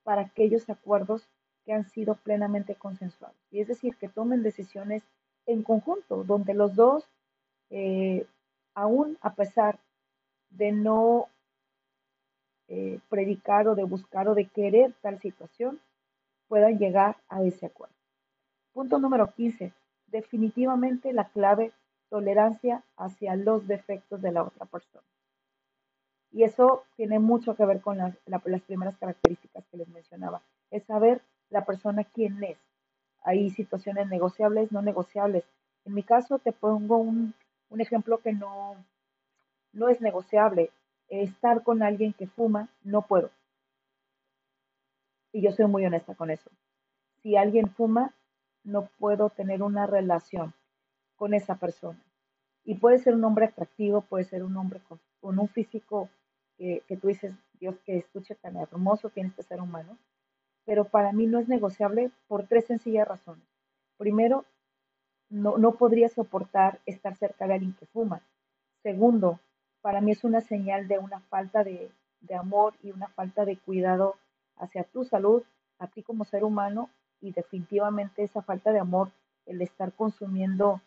[0.03, 1.27] para aquellos acuerdos
[1.65, 3.35] que han sido plenamente consensuados.
[3.49, 5.03] Y es decir, que tomen decisiones
[5.47, 7.09] en conjunto, donde los dos,
[7.69, 8.27] eh,
[8.75, 9.79] aún a pesar
[10.51, 11.27] de no
[12.67, 15.79] eh, predicar o de buscar o de querer tal situación,
[16.47, 17.95] puedan llegar a ese acuerdo.
[18.73, 19.73] Punto número 15.
[20.07, 21.71] Definitivamente la clave,
[22.09, 25.03] tolerancia hacia los defectos de la otra persona.
[26.31, 30.41] Y eso tiene mucho que ver con las, las primeras características que les mencionaba.
[30.69, 32.57] Es saber la persona quién es.
[33.23, 35.43] Hay situaciones negociables, no negociables.
[35.85, 37.33] En mi caso te pongo un,
[37.69, 38.75] un ejemplo que no,
[39.73, 40.71] no es negociable.
[41.09, 43.29] Estar con alguien que fuma, no puedo.
[45.31, 46.49] Y yo soy muy honesta con eso.
[47.21, 48.13] Si alguien fuma,
[48.63, 50.53] no puedo tener una relación
[51.15, 51.99] con esa persona.
[52.63, 56.09] Y puede ser un hombre atractivo, puede ser un hombre con, un físico
[56.57, 59.97] que, tú dices, Dios, que escuche tan hermoso, tienes que ser humano.
[60.67, 63.43] Pero para mí no es negociable por tres sencillas razones.
[63.97, 64.45] Primero,
[65.29, 68.21] no, no podría soportar estar cerca de alguien que fuma.
[68.83, 69.39] Segundo,
[69.81, 71.89] para mí es una señal de una falta de,
[72.21, 74.15] de amor y una falta de cuidado
[74.57, 75.41] hacia tu salud,
[75.79, 76.89] a ti como ser humano
[77.21, 79.09] y definitivamente esa falta de amor,
[79.45, 80.81] el estar consumiendo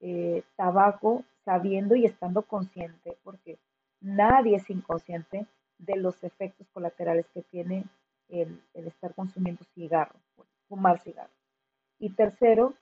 [0.00, 3.58] eh, tabaco sabiendo y estando consciente, porque
[4.00, 5.46] nadie es inconsciente
[5.78, 7.84] de los efectos colaterales que tiene
[8.30, 10.14] el, estar consumiendo cigarro,
[10.68, 11.32] fumar cigarro.
[11.98, 12.74] Y tercero,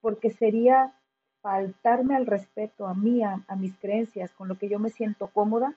[0.00, 0.94] porque sería
[1.40, 5.76] faltarme al respeto a mí, a, mis creencias, con lo que yo me siento cómoda,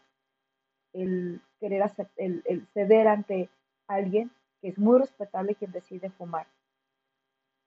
[0.94, 3.50] el querer hacer, el, ceder ante
[3.88, 6.48] alguien que es muy respetable quien decide fumar,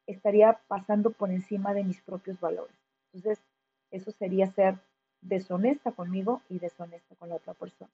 [0.07, 2.77] estaría pasando por encima de mis propios valores.
[3.13, 3.43] Entonces,
[3.91, 4.79] eso sería ser
[5.23, 7.91] deshonesta conmigo y deshonesta con la otra persona.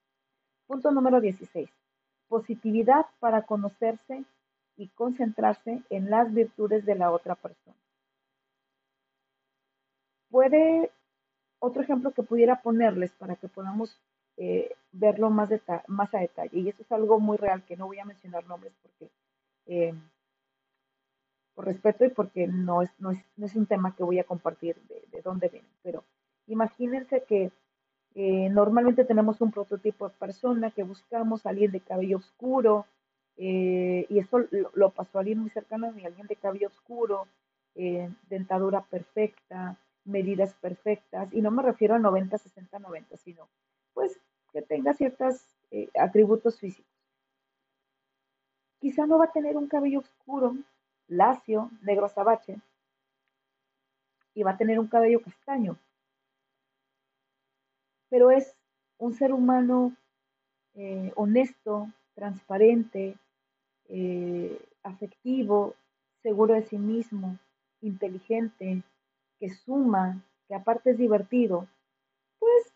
[0.66, 1.70] Punto número 16.
[2.30, 4.24] Positividad para conocerse
[4.76, 7.76] y concentrarse en las virtudes de la otra persona.
[10.30, 10.92] Puede,
[11.58, 14.00] otro ejemplo que pudiera ponerles para que podamos
[14.36, 16.58] eh, verlo más, a detalle.
[16.58, 19.10] Y eso es algo muy real que no voy a mencionar nombres porque
[19.66, 19.92] eh,
[21.54, 25.20] por respeto y porque no es, no, es, un tema que voy a compartir de,
[25.22, 25.68] dónde viene.
[25.82, 26.04] Pero
[26.46, 27.50] imagínense que
[28.14, 32.86] eh, normalmente tenemos un prototipo de persona que buscamos, alguien de cabello oscuro,
[33.36, 34.40] y eso
[34.74, 37.26] lo, pasó a alguien muy cercano a mí, alguien de cabello oscuro,
[38.28, 43.48] dentadura perfecta, medidas perfectas, y no me refiero a 90, 60, 90, sino
[43.94, 44.20] pues
[44.52, 46.90] que tenga ciertos eh, atributos físicos.
[48.80, 50.56] Quizá no va a tener un cabello oscuro,
[51.06, 52.58] lacio, negro azabache,
[54.34, 55.76] y va a tener un cabello castaño.
[58.10, 58.54] Pero es
[58.98, 59.96] un ser humano
[60.74, 63.16] eh, honesto, transparente,
[63.88, 65.74] eh, afectivo,
[66.22, 67.38] seguro de sí mismo,
[67.80, 68.82] inteligente,
[69.38, 71.66] que suma, que aparte es divertido,
[72.38, 72.72] pues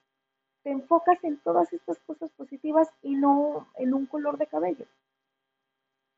[0.62, 4.86] te enfocas en todas estas cosas positivas y no en un color de cabello.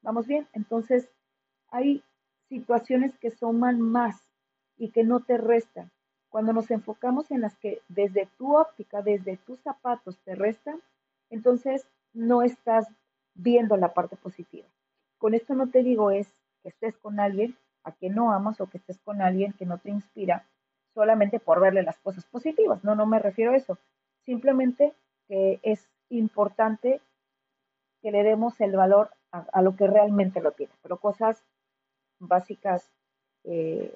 [0.02, 0.46] ¿Vamos bien?
[0.52, 1.08] Entonces,
[1.68, 2.04] hay
[2.48, 4.16] situaciones que suman más
[4.78, 5.90] y que no te restan.
[6.36, 10.82] Cuando nos enfocamos en las que desde tu óptica, desde tus zapatos te restan,
[11.30, 12.86] entonces no estás
[13.32, 14.66] viendo la parte positiva.
[15.16, 16.28] Con esto no te digo es
[16.62, 19.78] que estés con alguien a quien no amas o que estés con alguien que no
[19.78, 20.44] te inspira
[20.92, 22.84] solamente por verle las cosas positivas.
[22.84, 23.78] No, no me refiero a eso.
[24.26, 24.92] Simplemente
[25.28, 27.00] que es importante
[28.02, 31.42] que le demos el valor a, lo que realmente lo tiene, pero cosas
[32.18, 32.90] básicas
[33.44, 33.94] eh,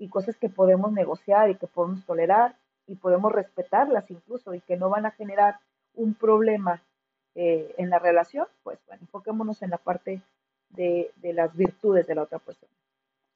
[0.00, 4.76] y cosas que podemos negociar y que podemos tolerar y podemos respetarlas incluso y que
[4.76, 5.60] no van a generar
[5.94, 6.82] un problema
[7.34, 10.22] eh, en la relación, pues bueno, enfoquémonos en la parte
[10.70, 12.72] de, de las virtudes de la otra persona.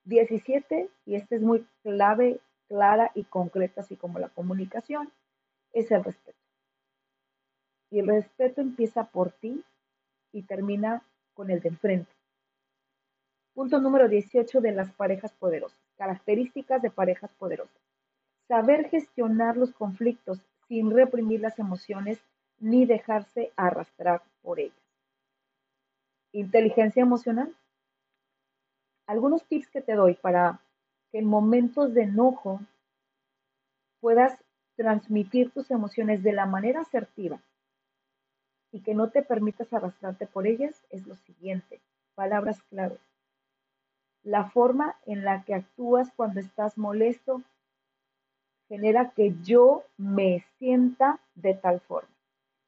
[0.05, 5.13] 17, y este es muy clave, clara y concreta, así como la comunicación,
[5.75, 6.39] es el respeto.
[7.91, 9.63] Y el respeto empieza por ti
[10.33, 11.03] y termina
[11.35, 12.14] con el de enfrente.
[13.55, 15.79] Punto número 18 de las parejas poderosas.
[15.97, 17.81] Características de parejas poderosas.
[18.49, 22.19] Saber gestionar los conflictos sin reprimir las emociones
[22.59, 24.77] ni dejarse arrastrar por ellas.
[26.33, 27.55] Inteligencia emocional.
[29.07, 30.61] Algunos tips que te doy para
[31.13, 32.61] que en momentos de enojo
[34.01, 34.37] puedas
[34.75, 37.41] transmitir tus emociones de la manera asertiva
[38.73, 41.81] y que no te permitas arrastrarte por ellas es lo siguiente,
[42.17, 43.14] palabras claves.
[44.25, 47.43] La forma en la que actúas cuando estás molesto
[48.69, 52.09] genera que yo me sienta de tal forma.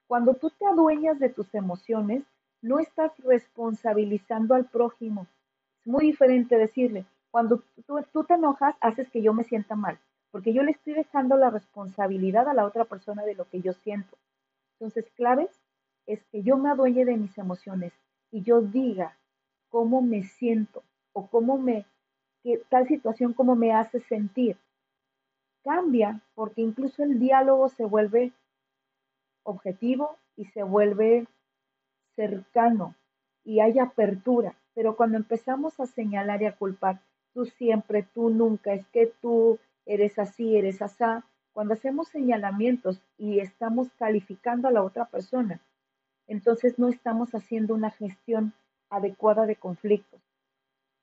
[0.07, 2.23] Cuando tú te adueñas de tus emociones,
[2.63, 5.27] no estás responsabilizando al prójimo.
[5.81, 9.99] Es muy diferente decirle, cuando tú, tú te enojas, haces que yo me sienta mal
[10.37, 13.73] porque yo le estoy dejando la responsabilidad a la otra persona de lo que yo
[13.73, 14.19] siento.
[14.75, 15.49] Entonces, claves
[16.05, 17.95] es que yo me adueñe de mis emociones
[18.31, 19.17] y yo diga
[19.71, 20.83] cómo me siento
[21.17, 21.87] o cómo me,
[22.43, 24.59] que tal situación como me hace sentir.
[25.65, 28.33] Cambia porque incluso el diálogo se vuelve
[29.43, 31.27] objetivo y se vuelve
[32.17, 32.95] cercano
[33.45, 34.55] y hay apertura.
[34.75, 37.01] Pero cuando empezamos a señalar y a culpar,
[37.33, 41.25] tú siempre, tú nunca, es que tú eres así, eres asá,
[41.55, 45.61] cuando hacemos señalamientos y estamos calificando a la otra persona,
[46.27, 48.53] entonces no estamos haciendo una gestión
[48.91, 50.26] adecuada de conflictos.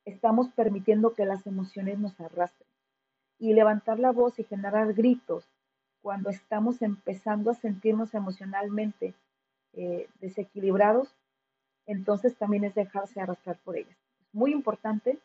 [0.05, 2.67] Estamos permitiendo que las emociones nos arrastren.
[3.39, 5.49] Y levantar la voz y generar gritos
[6.01, 9.15] cuando estamos empezando a sentirnos emocionalmente
[9.73, 11.15] eh, desequilibrados,
[11.85, 13.97] entonces también es dejarse arrastrar por ellas.
[14.21, 15.19] Es muy importante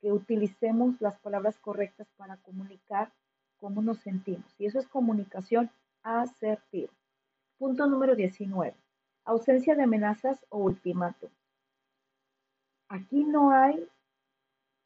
[0.00, 3.12] que utilicemos las palabras correctas para comunicar
[3.58, 4.54] cómo nos sentimos.
[4.58, 5.70] Y eso es comunicación
[6.02, 6.92] asertiva.
[7.58, 8.74] Punto número 19.
[9.24, 11.30] Ausencia de amenazas o ultimátum.
[12.88, 13.88] Aquí no hay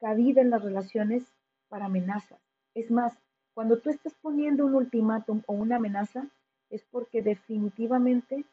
[0.04, 1.24] cabida en las relaciones
[1.70, 2.38] para amenazas.
[2.74, 3.16] Es más,
[3.54, 6.26] cuando tú estás poniendo un ultimátum o una amenaza,
[6.68, 8.44] es porque definitivamente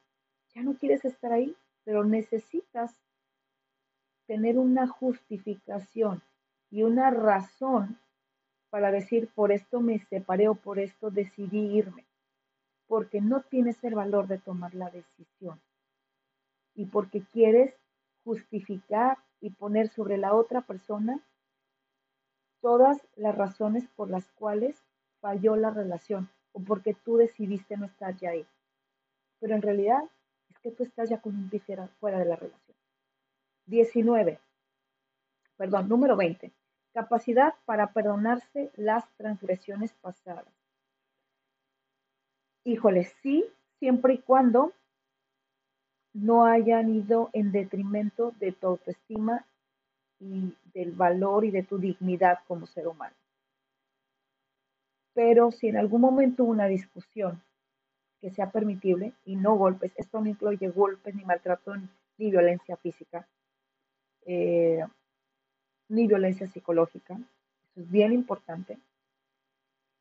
[0.55, 2.95] ya no quieres estar ahí, pero necesitas
[4.27, 6.21] tener una justificación
[6.69, 7.99] y una razón
[8.69, 12.05] para decir por esto me separé o por esto decidí irme,
[12.87, 15.59] porque no tienes el valor de tomar la decisión
[16.75, 17.75] y porque quieres
[18.23, 21.19] justificar y poner sobre la otra persona
[22.61, 24.81] todas las razones por las cuales
[25.19, 28.45] falló la relación o porque tú decidiste no estar ya ahí.
[29.39, 30.01] Pero en realidad
[30.49, 31.61] es que tú estás ya con un pie
[31.99, 32.77] fuera de la relación.
[33.65, 34.39] 19.
[35.57, 36.51] Perdón, número 20.
[36.93, 40.45] Capacidad para perdonarse las transgresiones pasadas.
[42.63, 43.45] Híjole, sí,
[43.79, 44.73] siempre y cuando
[46.13, 49.45] no hayan ido en detrimento de tu autoestima
[50.21, 53.15] y del valor y de tu dignidad como ser humano.
[55.13, 57.41] Pero si en algún momento una discusión
[58.21, 61.75] que sea permitible y no golpes, esto no incluye golpes ni maltrato
[62.17, 63.27] ni violencia física,
[64.25, 64.85] eh,
[65.89, 68.77] ni violencia psicológica, eso es bien importante,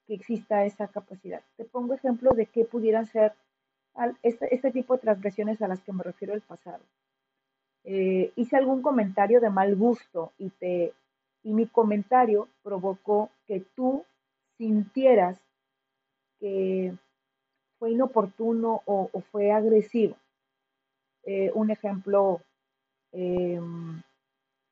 [0.06, 1.42] que exista esa capacidad.
[1.56, 3.32] Te pongo ejemplos de qué pudieran ser
[4.22, 6.82] este, este, tipo de transgresiones a las que me refiero el pasado.
[7.84, 10.92] Eh, hice algún comentario de mal gusto y, te,
[11.42, 14.04] y mi comentario provocó que tú
[14.58, 15.38] sintieras
[16.38, 16.94] que
[17.78, 20.16] fue inoportuno o, fue agresivo.
[21.24, 22.40] Eh, un ejemplo,
[23.12, 24.02] em,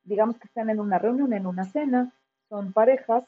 [0.05, 2.12] digamos que están en una reunión, en una cena,
[2.49, 3.25] son parejas,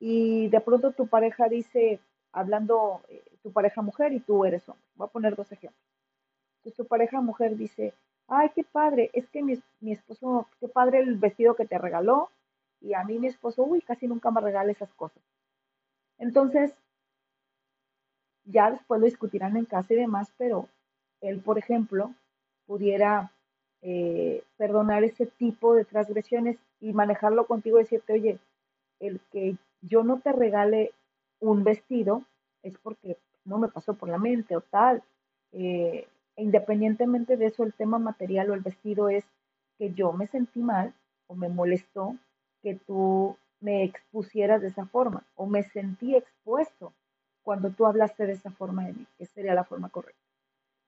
[0.00, 2.00] y de pronto tu pareja dice,
[2.32, 4.84] hablando eh, tu pareja mujer y tú eres hombre.
[4.94, 5.82] Voy a poner dos ejemplos.
[6.58, 7.94] Entonces tu pareja mujer dice,
[8.28, 12.30] ay, qué padre, es que mi, mi, esposo, qué padre el vestido que te regaló,
[12.80, 15.22] y a mí mi esposo, uy, casi nunca me regala esas cosas.
[16.18, 16.74] Entonces,
[18.44, 20.68] ya después lo discutirán en casa y demás, pero
[21.20, 22.14] él, por ejemplo,
[22.66, 23.32] pudiera
[23.82, 28.38] eh, perdonar ese tipo de transgresiones y manejarlo contigo y decirte, oye,
[29.00, 30.92] el que yo no te regale
[31.40, 32.24] un vestido
[32.62, 35.02] es porque no me pasó por la mente o tal.
[35.52, 36.06] Eh,
[36.38, 39.24] independientemente de eso, el tema material o el vestido es
[39.78, 40.94] que yo me sentí mal
[41.26, 42.16] o me molestó
[42.62, 46.92] que tú me expusieras de esa forma o me sentí expuesto
[47.42, 50.20] cuando tú hablaste de esa forma de mí, que sería la forma correcta.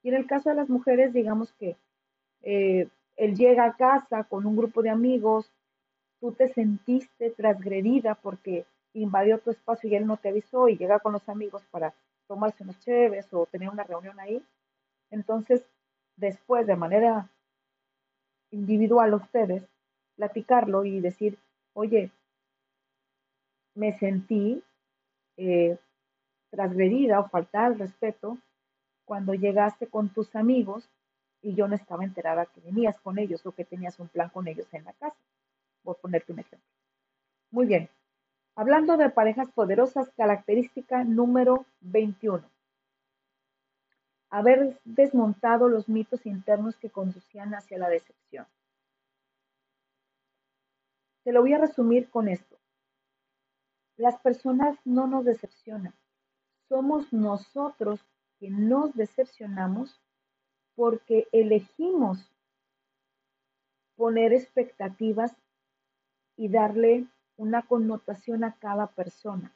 [0.02, 1.76] Y en el caso de las mujeres, digamos que
[2.42, 5.50] eh, él llega a casa con un grupo de amigos,
[6.20, 11.00] tú te sentiste transgredida porque invadió tu espacio y él no te avisó y llega
[11.00, 11.94] con los amigos para
[12.26, 14.42] tomarse unos chéves o tener una reunión ahí.
[15.10, 15.64] Entonces,
[16.16, 17.28] después, de manera
[18.50, 19.64] individual, ustedes,
[20.16, 21.38] platicarlo y decir,
[21.74, 22.10] oye,
[23.74, 24.62] me sentí
[25.36, 25.78] eh,
[26.50, 28.38] transgredida o faltar al respeto
[29.04, 30.88] cuando llegaste con tus amigos
[31.42, 34.46] y yo no estaba enterada que venías con ellos o que tenías un plan con
[34.46, 35.16] ellos en la casa.
[35.82, 36.68] Voy a ponerte un ejemplo.
[37.50, 37.88] Muy bien.
[38.54, 42.44] Hablando de parejas poderosas, característica número 21.
[44.30, 48.46] Haber desmontado los mitos internos que conducían hacia la decepción.
[51.24, 52.56] Te lo voy a resumir con esto.
[53.96, 55.92] Las personas no nos decepcionan.
[56.68, 58.00] Somos nosotros
[58.38, 60.00] que nos decepcionamos
[60.74, 62.30] porque elegimos
[63.96, 65.34] poner expectativas
[66.36, 67.06] y darle
[67.36, 69.52] una connotación a cada persona.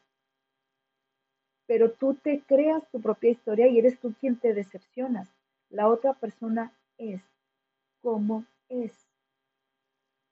[1.66, 5.28] Pero tú te creas tu propia historia y eres tú quien te decepcionas.
[5.70, 7.22] La otra persona es
[8.02, 8.92] como es.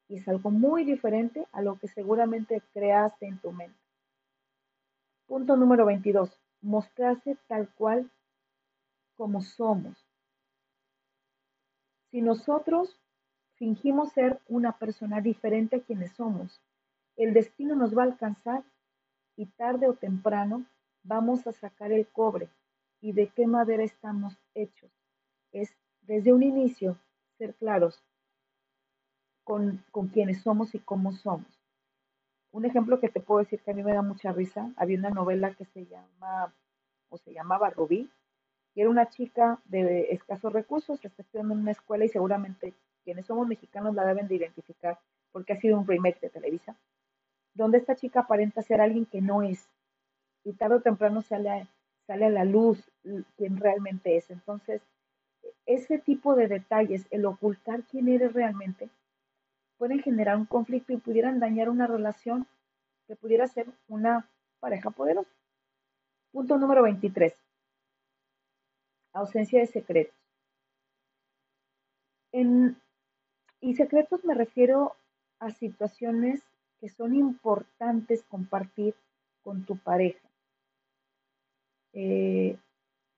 [0.08, 3.78] y es algo muy diferente a lo que seguramente creaste en tu mente.
[5.26, 6.38] Punto número 22.
[6.60, 8.10] Mostrarse tal cual
[9.16, 10.06] como somos.
[12.10, 13.00] Si nosotros
[13.54, 16.60] fingimos ser una persona diferente a quienes somos,
[17.16, 18.62] el destino nos va a alcanzar
[19.36, 20.66] y tarde o temprano
[21.02, 22.48] vamos a sacar el cobre.
[23.00, 24.90] ¿Y de qué madera estamos hechos?
[25.52, 26.98] Es desde un inicio
[27.38, 28.02] ser claros
[29.44, 31.60] con, con quienes somos y cómo somos.
[32.52, 35.10] Un ejemplo que te puedo decir que a mí me da mucha risa, había una
[35.10, 36.54] novela que se llama
[37.08, 38.10] o se llamaba Rubí,
[38.74, 42.74] y era una chica de escasos recursos, está estudiando en una escuela y seguramente
[43.04, 44.98] quienes somos mexicanos la deben de identificar
[45.30, 46.76] porque ha sido un remake de Televisa,
[47.54, 49.68] donde esta chica aparenta ser alguien que no es
[50.44, 51.68] y tarde o temprano sale a,
[52.06, 52.90] sale a la luz
[53.36, 54.30] quién realmente es.
[54.30, 54.82] Entonces,
[55.66, 58.88] ese tipo de detalles, el ocultar quién eres realmente,
[59.78, 62.46] pueden generar un conflicto y pudieran dañar una relación
[63.06, 64.28] que pudiera ser una
[64.60, 65.30] pareja poderosa.
[66.32, 67.34] Punto número 23.
[69.12, 70.14] Ausencia de secretos.
[72.32, 72.80] En,
[73.60, 74.96] y secretos me refiero
[75.38, 76.42] a situaciones
[76.80, 78.94] que son importantes compartir
[79.42, 80.31] con tu pareja.
[81.92, 82.56] Eh,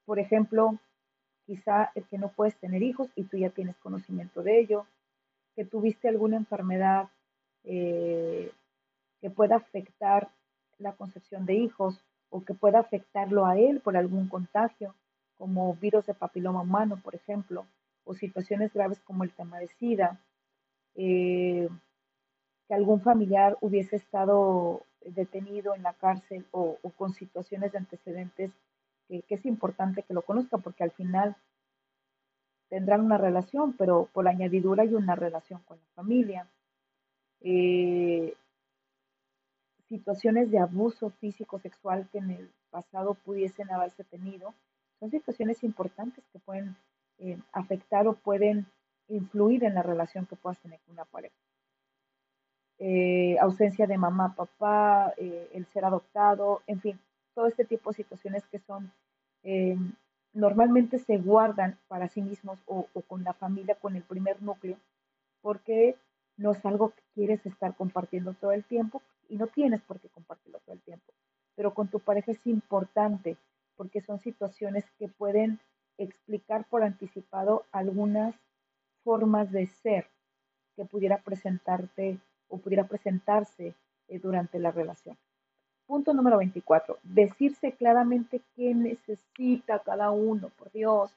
[0.05, 0.79] por ejemplo,
[1.47, 4.87] quizá el que no puedes tener hijos y tú ya tienes conocimiento de ello,
[5.55, 7.09] que tuviste alguna enfermedad
[7.65, 8.51] eh,
[9.21, 10.29] que pueda afectar
[10.79, 14.95] la concepción de hijos o que pueda afectarlo a él por algún contagio,
[15.39, 17.67] como virus de papiloma humano, por ejemplo,
[18.05, 20.19] o situaciones graves como el tema de SIDA,
[20.97, 21.69] eh,
[22.69, 28.51] que algún familiar hubiese estado detenido en la cárcel o, con situaciones de antecedentes
[29.09, 31.37] que, es importante que lo conozca porque al final
[32.69, 36.49] tendrán una relación, pero por añadidura hay una relación con la familia.
[37.41, 38.35] Eh,
[39.89, 44.55] situaciones de abuso físico sexual que en el pasado pudiesen haberse tenido,
[44.99, 46.77] son situaciones importantes que pueden
[47.19, 48.67] eh, afectar o pueden
[49.09, 51.37] influir en la relación que puedas tener con una pareja.
[52.79, 56.99] Eh, ausencia de mamá, papá, el ser adoptado, en fin,
[57.35, 58.93] todo este tipo de situaciones que son
[59.43, 59.77] eh,
[60.35, 64.77] normalmente se guardan para sí mismos o, con la familia, con el primer núcleo,
[65.41, 65.97] porque
[66.37, 70.09] no es algo que quieres estar compartiendo todo el tiempo y no tienes por qué
[70.09, 71.13] compartirlo todo el tiempo.
[71.55, 73.37] Pero con tu pareja es importante
[73.77, 75.61] porque son situaciones que pueden
[75.99, 78.35] explicar por anticipado algunas
[79.05, 80.09] formas de ser
[80.75, 82.19] que pudiera presentarte
[82.49, 83.75] o pudiera presentarse
[84.09, 85.17] eh, durante la relación.
[85.87, 86.99] Punto número 24.
[87.03, 91.13] Decirse claramente qué necesita cada uno, por Dios.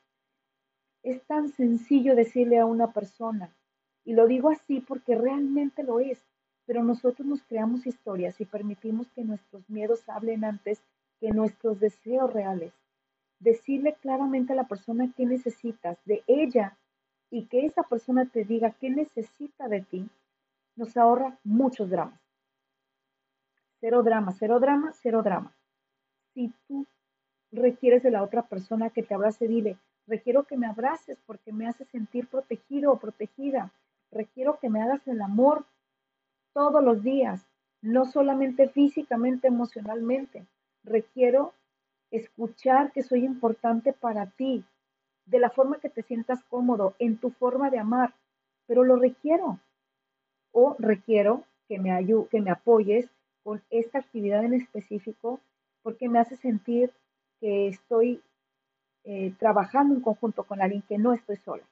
[1.03, 3.49] Es tan sencillo decirle a una persona,
[4.03, 6.25] y lo digo así porque realmente lo es,
[6.65, 10.81] pero nosotros nos creamos historias y permitimos que nuestros miedos hablen antes
[11.21, 12.73] que nuestros deseos reales.
[13.39, 16.77] Decirle claramente a la persona qué necesitas de ella
[17.29, 20.09] y que esa persona te diga qué necesita de ti,
[20.75, 22.26] nos ahorra muchos dramas.
[23.79, 25.53] Cero drama, cero drama, cero drama.
[26.33, 26.85] Si tú
[27.51, 31.67] requieres de la otra persona que te abrace, dile, requiero que me abraces porque me
[31.67, 33.71] hace sentir protegido o protegida.
[34.11, 35.65] Requiero que me hagas el amor
[36.53, 37.45] todos los días,
[37.81, 40.47] no solamente físicamente, emocionalmente.
[40.83, 41.53] Requiero
[42.09, 44.65] escuchar que soy importante para ti,
[45.25, 48.13] de la forma que te sientas cómodo, en tu forma de amar,
[48.65, 49.59] pero lo requiero.
[50.51, 51.91] O requiero que me,
[52.31, 53.09] que me apoyes
[53.47, 55.39] con esta actividad en específico
[55.81, 56.91] porque me hace sentir
[57.39, 58.21] que estoy
[59.05, 61.63] eh, trabajando en conjunto con alguien que no estoy sola.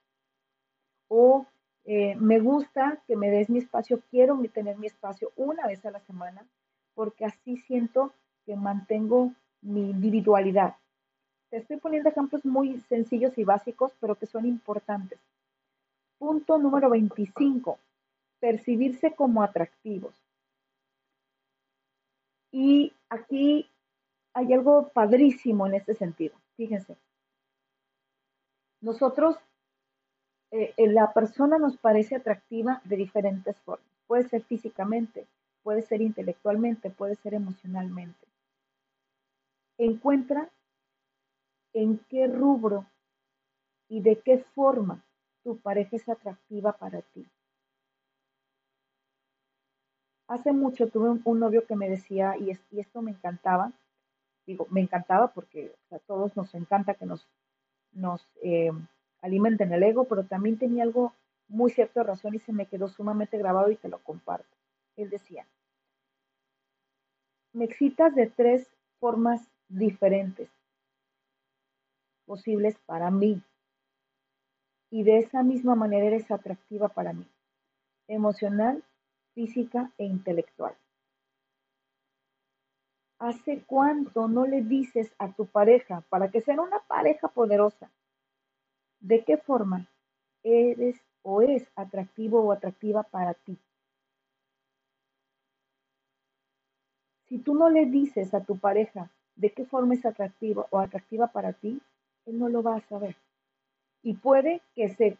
[1.09, 1.45] O
[1.83, 5.91] eh, me gusta que me des mi espacio, quiero tener mi espacio una vez a
[5.91, 6.45] la semana
[6.93, 8.13] porque así siento
[8.45, 10.77] que mantengo mi individualidad.
[11.49, 15.19] Te estoy poniendo ejemplos muy sencillos y básicos, pero que son importantes.
[16.19, 17.77] Punto número 25.
[18.39, 20.24] Percibirse como atractivos.
[22.57, 23.69] Y aquí
[24.33, 26.37] hay algo padrísimo en este sentido.
[26.55, 26.95] Fíjense.
[28.79, 29.35] Nosotros,
[30.51, 33.85] eh, eh, la persona nos parece atractiva de diferentes formas.
[34.07, 35.27] Puede ser físicamente,
[35.63, 38.25] puede ser intelectualmente, puede ser emocionalmente.
[39.77, 40.49] Encuentra
[41.73, 42.85] en qué rubro
[43.89, 45.03] y de qué forma
[45.43, 47.27] tu pareja es atractiva para ti.
[50.27, 52.49] Hace mucho tuve un, novio que me decía, y,
[52.79, 53.71] esto me encantaba,
[54.47, 57.27] digo, me encantaba porque a todos nos encanta que nos,
[58.41, 58.71] eh,
[59.21, 61.13] alimenten el ego, pero también tenía algo
[61.47, 64.55] muy cierta razón y se me quedó sumamente grabado y te lo comparto.
[64.95, 65.45] Él decía,
[67.53, 68.67] me excitas de tres
[68.99, 70.49] formas diferentes
[72.25, 73.41] posibles para mí.
[74.89, 77.27] Y de esa misma manera eres atractiva para mí,
[78.07, 78.83] emocional,
[79.35, 80.75] física e intelectual.
[83.19, 87.91] ¿Hace cuánto no le dices a tu pareja para que sea una pareja poderosa?
[88.99, 89.87] ¿De qué forma
[90.43, 93.57] eres o es atractivo o atractiva para ti?
[97.27, 101.27] Si tú no le dices a tu pareja de qué forma es atractivo o atractiva
[101.27, 101.81] para ti,
[102.25, 103.15] él no lo va a saber.
[104.03, 105.17] Y puede que se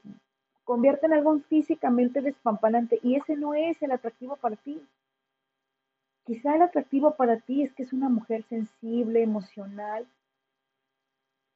[0.66, 4.82] convierta en algo físicamente despampanante y ese no es el atractivo para ti.
[6.26, 10.08] Quizá el atractivo para ti es que es una mujer sensible, emocional,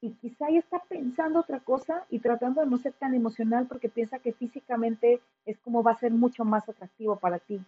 [0.01, 3.89] y quizá ella está pensando otra cosa y tratando de no ser tan emocional porque
[3.89, 7.59] piensa que físicamente es como va a ser mucho más atractivo para ti.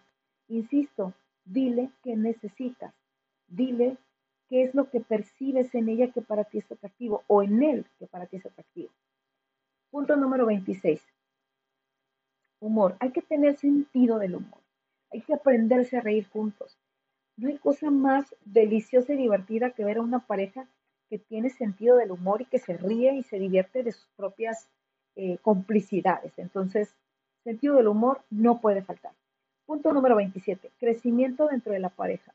[0.48, 1.12] Insisto,
[1.44, 2.94] dile que necesitas,
[3.48, 3.98] dile
[4.48, 7.86] qué es lo que percibes en ella que para ti es atractivo o en él
[7.98, 8.88] que para ti es atractivo.
[9.90, 11.02] Punto número 26.
[12.62, 12.96] Humor.
[13.00, 14.60] Hay que tener sentido del humor.
[15.12, 16.78] Hay que aprenderse a reír juntos.
[17.36, 20.68] No hay cosa más deliciosa y divertida que ver a una pareja
[21.10, 24.68] que tiene sentido del humor y que se ríe y se divierte de sus propias
[25.16, 26.32] eh, complicidades.
[26.38, 26.94] Entonces,
[27.42, 29.12] sentido del humor no puede faltar.
[29.66, 30.70] Punto número 27.
[30.78, 32.32] Crecimiento dentro de la pareja.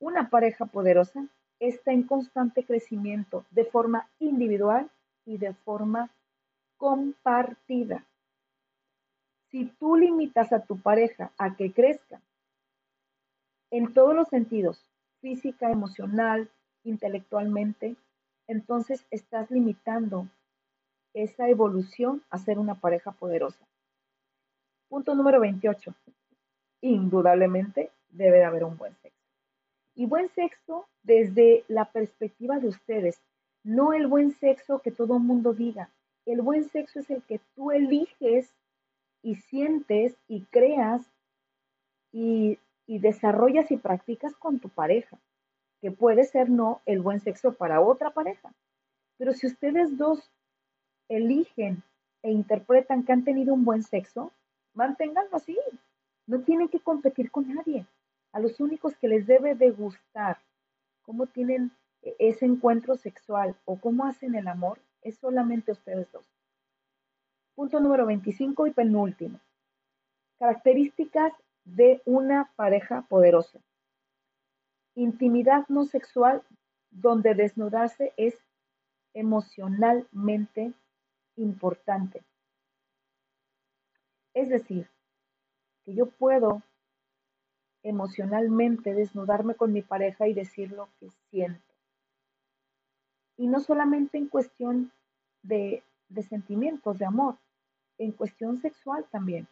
[0.00, 1.26] Una pareja poderosa
[1.60, 4.90] está en constante crecimiento de forma individual
[5.26, 6.10] y de forma
[6.78, 8.06] compartida.
[9.52, 12.22] Si tú limitas a tu pareja a que crezca
[13.70, 14.82] en todos los sentidos,
[15.20, 16.50] física, emocional,
[16.84, 17.96] intelectualmente,
[18.46, 20.26] entonces estás limitando
[21.12, 23.62] esa evolución a ser una pareja poderosa.
[24.88, 25.94] Punto número 28.
[26.80, 29.20] Indudablemente debe de haber un buen sexo.
[29.94, 33.20] Y buen sexo desde la perspectiva de ustedes,
[33.64, 35.90] no el buen sexo que todo el mundo diga.
[36.24, 38.50] El buen sexo es el que tú eliges
[39.22, 41.02] y sientes y creas
[42.12, 45.18] y y desarrollas y practicas con tu pareja,
[45.80, 48.52] que puede ser no el buen sexo para otra pareja.
[49.18, 50.30] Pero si ustedes dos
[51.08, 51.82] eligen
[52.22, 54.32] e interpretan que han tenido un buen sexo,
[54.74, 55.58] manténganlo así.
[56.26, 57.86] No tienen que competir con nadie.
[58.32, 60.38] A los únicos que les debe de gustar
[61.02, 61.72] cómo tienen
[62.18, 66.24] ese encuentro sexual o cómo hacen el amor es solamente ustedes dos.
[67.54, 69.40] Punto número 25 y penúltimo.
[70.38, 71.32] Características
[71.64, 73.60] de una pareja poderosa.
[74.94, 76.42] Intimidad no sexual
[76.90, 78.38] donde desnudarse es
[79.14, 80.72] emocionalmente
[81.36, 82.22] importante.
[84.34, 84.88] Es decir,
[85.84, 86.62] que yo puedo
[87.82, 91.60] emocionalmente desnudarme con mi pareja y decir lo que siento.
[93.36, 94.92] Y no solamente en cuestión
[95.42, 95.82] de,
[96.14, 97.36] de sentimientos, de amor,
[97.98, 99.46] en cuestión sexual también,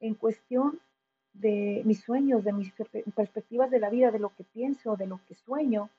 [0.00, 0.80] en cuestión
[1.32, 2.72] de mis sueños, de mis
[3.14, 5.90] perspectivas de la vida, de lo que pienso, de lo que sueño,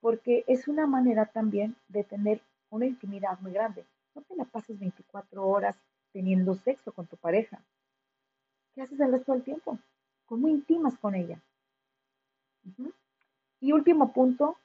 [0.00, 2.40] porque es una manera también de tener
[2.70, 3.84] una intimidad muy grande.
[4.14, 5.76] No te la pases 24 horas
[6.12, 7.62] teniendo sexo con tu pareja.
[8.74, 9.78] ¿Qué haces el resto del tiempo?
[10.26, 11.40] ¿Cómo intimas con ella?
[13.60, 14.56] Y último punto,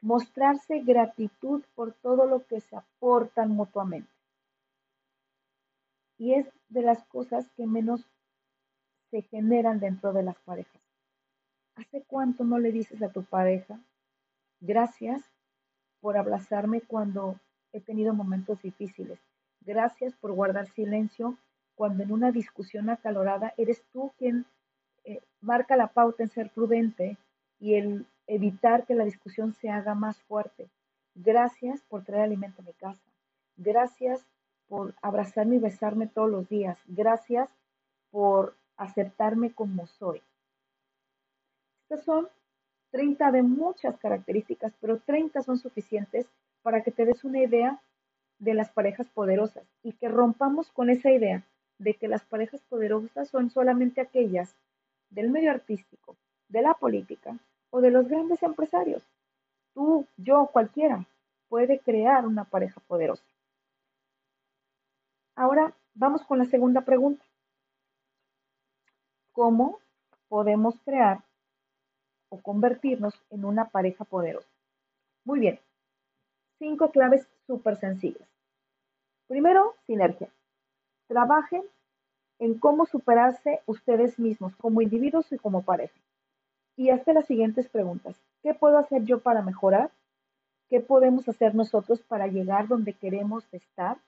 [0.00, 4.10] mostrarse gratitud por todo lo que se aportan mutuamente.
[6.18, 8.06] Y es de las cosas que menos
[9.10, 10.80] se generan dentro de las parejas.
[11.76, 13.80] ¿Hace cuánto no le dices a tu pareja,
[14.60, 15.22] gracias
[16.00, 17.38] por abrazarme cuando
[17.72, 19.18] he tenido momentos difíciles?
[19.62, 21.36] Gracias por guardar silencio
[21.74, 24.44] cuando en una discusión acalorada eres tú quien
[25.04, 27.16] eh, marca la pauta en ser prudente
[27.58, 30.68] y el evitar que la discusión se haga más fuerte.
[31.16, 33.02] Gracias por traer alimento a mi casa.
[33.56, 34.24] Gracias
[34.68, 36.78] por abrazarme y besarme todos los días.
[36.86, 37.50] Gracias
[38.12, 40.22] por aceptarme como soy.
[41.82, 42.28] Estas son
[42.92, 46.26] 30 de muchas características, pero 30 son suficientes
[46.62, 47.80] para que te des una idea
[48.38, 51.42] de las parejas poderosas y que rompamos con esa idea
[51.78, 54.54] de que las parejas poderosas son solamente aquellas
[55.10, 56.16] del medio artístico,
[56.48, 57.36] de la política
[57.70, 59.02] o de los grandes empresarios.
[59.74, 61.06] Tú, yo, cualquiera
[61.48, 63.24] puede crear una pareja poderosa.
[65.36, 67.24] Ahora vamos con la segunda pregunta
[69.32, 69.78] cómo
[70.28, 71.22] podemos crear
[72.28, 74.48] o convertirnos en una pareja poderosa.
[75.24, 75.58] Muy bien,
[76.58, 78.28] cinco claves súper sencillas.
[79.26, 80.28] Primero, sinergia.
[81.06, 81.62] trabajen
[82.38, 85.94] en cómo superarse ustedes mismos como individuos y como pareja.
[86.80, 88.16] Y hazte las siguientes preguntas.
[88.42, 89.90] ¿Qué puedo hacer yo para mejorar?
[90.70, 93.98] ¿Qué podemos hacer nosotros para llegar donde queremos estar?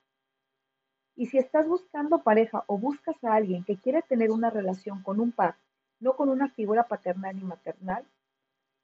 [1.14, 5.20] Y si estás buscando pareja o buscas a alguien que quiere tener una relación con
[5.20, 5.56] un par,
[6.00, 8.06] no con una figura paternal y maternal,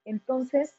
[0.04, 0.76] entonces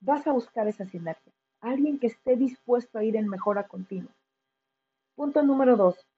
[0.00, 1.32] vas a buscar esa sinergia.
[1.60, 4.10] Alguien que esté dispuesto a ir en mejora continua.
[5.14, 6.08] Punto número dos.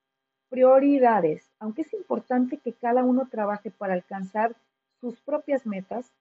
[0.48, 1.50] Prioridades.
[1.58, 4.56] Aunque es importante que cada uno trabaje para alcanzar
[5.20, 6.12] propias metas,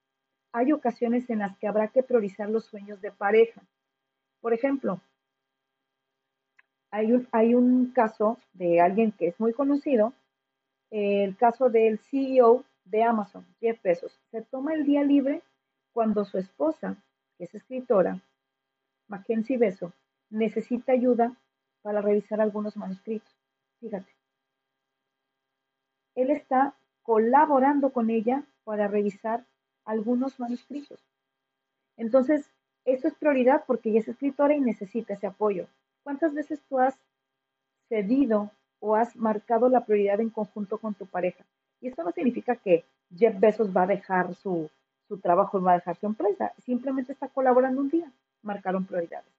[0.51, 3.61] hay ocasiones en las que habrá que priorizar los sueños de pareja.
[4.39, 5.01] Por ejemplo,
[6.91, 10.13] hay un, hay un caso de alguien que es muy conocido,
[10.91, 14.19] el caso del CEO de Amazon, Jeff Bezos.
[14.29, 15.41] Se toma el día libre
[15.91, 16.97] cuando su esposa,
[17.37, 18.21] que es escritora,
[19.07, 19.93] Mackenzie Bezos,
[20.29, 21.35] necesita ayuda
[21.81, 23.33] para revisar algunos manuscritos.
[23.79, 24.11] Fíjate.
[26.15, 29.45] Él está colaborando con ella para revisar
[29.85, 30.99] algunos manuscritos.
[31.97, 32.49] Entonces,
[32.85, 35.67] eso es prioridad porque ella es escritora y necesita ese apoyo.
[36.03, 36.95] ¿Cuántas veces tú has
[37.87, 41.45] cedido o has marcado la prioridad en conjunto con tu pareja?
[41.79, 42.83] Y esto no significa que
[43.15, 44.69] Jeff Bezos va a dejar su,
[45.07, 46.53] su trabajo y va a dejar su empresa.
[46.65, 48.11] Simplemente está colaborando un día.
[48.41, 49.31] Marcaron prioridades.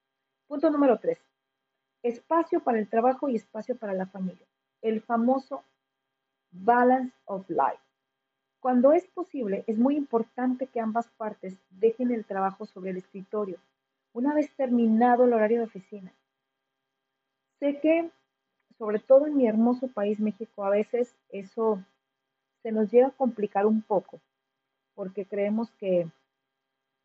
[0.47, 1.19] Punto número tres.
[2.01, 4.45] Espacio para el trabajo y espacio para la familia.
[4.81, 5.63] El famoso
[6.51, 7.84] balance of life.
[8.65, 13.59] Cuando es posible, es muy importante que ambas partes dejen el trabajo sobre el escritorio,
[14.11, 16.11] una vez terminado el horario de oficina.
[17.59, 18.09] Sé que,
[18.79, 21.79] sobre todo en mi hermoso país, México, a veces eso
[22.63, 24.19] se nos llega a complicar un poco,
[24.95, 26.07] porque creemos que,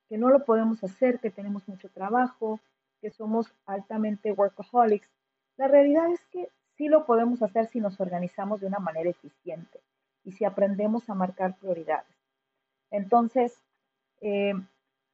[0.09, 2.59] que no lo podemos hacer, que tenemos mucho trabajo,
[3.03, 5.11] que somos altamente workaholics.
[5.59, 6.49] La realidad es que
[6.79, 9.83] sí lo podemos hacer si nos organizamos de una manera eficiente
[10.25, 12.07] y si aprendemos a marcar prioridades.
[12.91, 13.57] Entonces,
[14.21, 14.55] eh,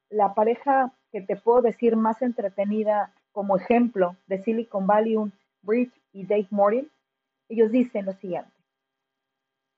[0.09, 5.93] la pareja que te puedo decir más entretenida como ejemplo de Silicon Valley, un Bridge
[6.11, 6.89] y Dave Morton,
[7.49, 8.51] ellos dicen lo siguiente.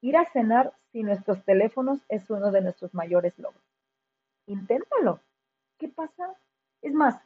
[0.02, 3.64] Ir a cenar sin nuestros teléfonos es uno de nuestros mayores logros.
[4.48, 5.20] Inténtalo.
[5.78, 6.36] ¿Qué pasa?
[6.82, 7.22] Es más,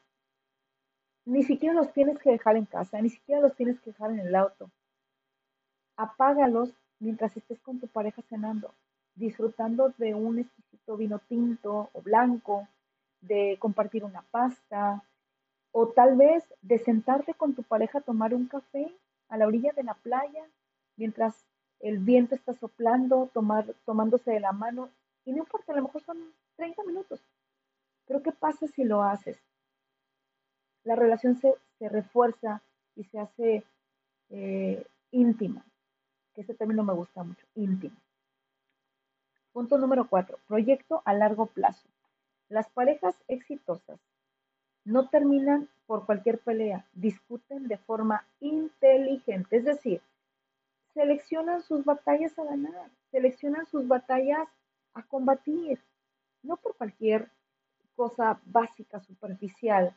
[1.25, 4.19] ni siquiera los tienes que dejar en casa, ni siquiera los tienes que dejar en
[4.19, 4.69] el auto.
[5.95, 6.73] Apágalos
[7.03, 8.73] mientras estés con tu pareja cenando,
[9.15, 12.67] disfrutando de un exquisito vino tinto o blanco,
[13.21, 15.03] de compartir una pasta,
[15.71, 18.91] o tal vez de sentarte con tu pareja a tomar un café
[19.29, 20.45] a la orilla de la playa,
[20.97, 21.45] mientras
[21.79, 24.89] el viento está soplando, tomar, tomándose de la mano,
[25.25, 26.17] y no importa, a lo mejor son
[26.55, 27.21] 30 minutos.
[28.07, 29.37] Pero ¿qué pasa si lo haces?
[30.83, 32.61] La relación se, refuerza
[32.95, 33.63] y se hace
[34.29, 35.65] eh, íntima
[36.33, 37.95] que ese término me gusta mucho, íntimo.
[39.51, 41.87] Punto número cuatro, proyecto a largo plazo.
[42.49, 43.99] Las parejas exitosas
[44.85, 50.01] no terminan por cualquier pelea, discuten de forma inteligente, es decir,
[50.93, 54.47] seleccionan sus batallas a ganar, seleccionan sus batallas
[54.93, 55.79] a combatir,
[56.41, 57.29] no por cualquier
[57.95, 59.95] cosa básica, superficial.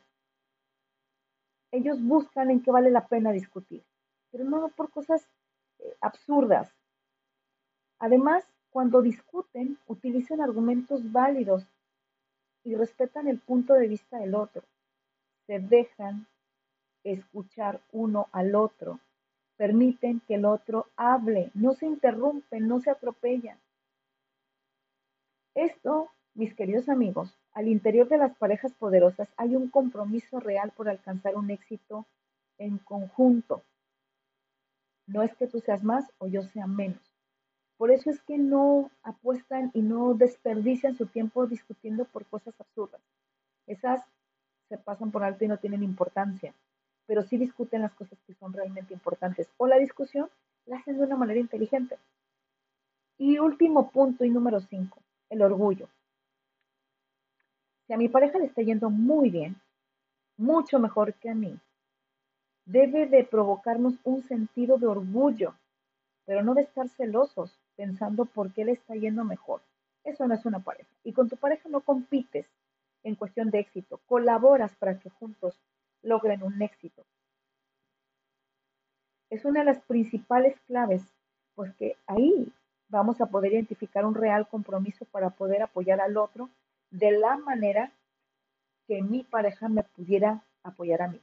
[1.71, 3.83] Ellos buscan en qué vale la pena discutir,
[4.31, 5.27] pero no por cosas
[6.01, 6.71] absurdas.
[7.99, 11.65] Además, cuando discuten, utilizan argumentos válidos
[12.63, 14.63] y respetan el punto de vista del otro.
[15.47, 16.27] Se dejan
[17.03, 18.99] escuchar uno al otro.
[19.55, 21.49] Permiten que el otro hable.
[21.53, 23.57] No se interrumpen, no se atropellan.
[25.55, 30.87] Esto, mis queridos amigos, al interior de las parejas poderosas hay un compromiso real por
[30.89, 32.05] alcanzar un éxito
[32.59, 33.63] en conjunto.
[35.07, 37.01] No es que tú seas más o yo sea menos.
[37.77, 43.01] Por eso es que no apuestan y no desperdician su tiempo discutiendo por cosas absurdas.
[43.67, 44.01] Esas
[44.67, 46.53] se pasan por alto y no tienen importancia,
[47.05, 49.47] pero sí discuten las cosas que son realmente importantes.
[49.57, 50.29] O la discusión
[50.65, 51.97] la hacen de una manera inteligente.
[53.17, 54.99] Y último punto y número cinco,
[55.29, 55.87] el orgullo.
[57.85, 59.55] Si a mi pareja le está yendo muy bien,
[60.35, 61.57] mucho mejor que a mí,
[62.67, 65.55] debe de provocarnos un sentido de orgullo,
[66.25, 69.61] pero no de estar celosos pensando por qué le está yendo mejor.
[70.03, 70.89] Eso no es una pareja.
[71.03, 72.45] Y con tu pareja no compites
[73.03, 75.57] en cuestión de éxito, colaboras para que juntos
[76.03, 77.05] logren un éxito.
[79.29, 81.03] Es una de las principales claves,
[81.55, 82.51] pues que ahí
[82.89, 86.49] vamos a poder identificar un real compromiso para poder apoyar al otro
[86.91, 87.91] de la manera
[88.87, 91.21] que mi pareja me pudiera apoyar a mí.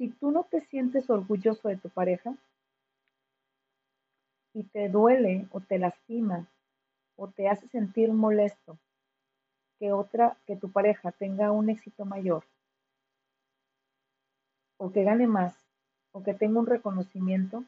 [0.00, 2.34] Si tú no te sientes orgulloso de tu pareja
[4.54, 6.46] y te duele o te lastima
[7.16, 8.78] o te hace sentir molesto
[9.78, 12.44] que otra, que tu pareja tenga un éxito mayor
[14.78, 15.54] o que gane más
[16.12, 17.62] o que tenga un reconocimiento,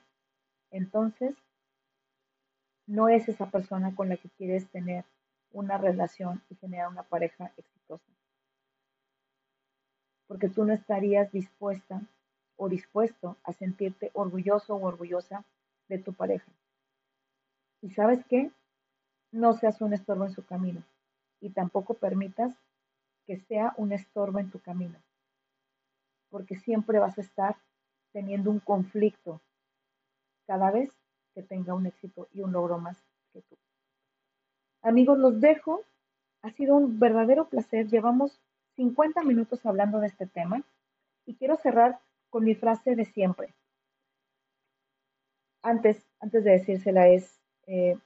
[0.70, 1.36] entonces
[2.86, 5.04] no es esa persona con la que quieres tener
[5.50, 8.10] una relación y generar una pareja exitosa.
[10.26, 12.00] Porque tú no estarías dispuesta
[12.62, 15.44] o dispuesto a sentirte orgulloso o orgullosa
[15.88, 16.48] de tu pareja.
[17.80, 18.52] ¿Y sabes qué?
[19.32, 20.84] No seas un estorbo en su camino
[21.40, 22.54] y tampoco permitas
[23.26, 24.96] que sea un estorbo en tu camino.
[26.30, 27.56] Porque siempre vas a estar
[28.12, 29.40] teniendo un conflicto
[30.46, 30.88] cada vez
[31.34, 32.96] que tenga un éxito y un logro más
[33.32, 33.56] que tú.
[34.82, 35.82] Amigos, los dejo.
[36.42, 37.88] Ha sido un verdadero placer.
[37.88, 38.38] Llevamos
[38.76, 40.62] 50 minutos hablando de este tema
[41.26, 41.98] y quiero cerrar
[42.32, 43.52] con mi frase de siempre.
[45.62, 47.98] Antes, antes de decírsela es, eh,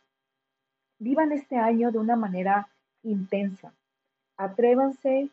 [0.99, 2.69] vivan este año de una manera
[3.05, 3.73] intensa.
[4.37, 5.31] Atrévanse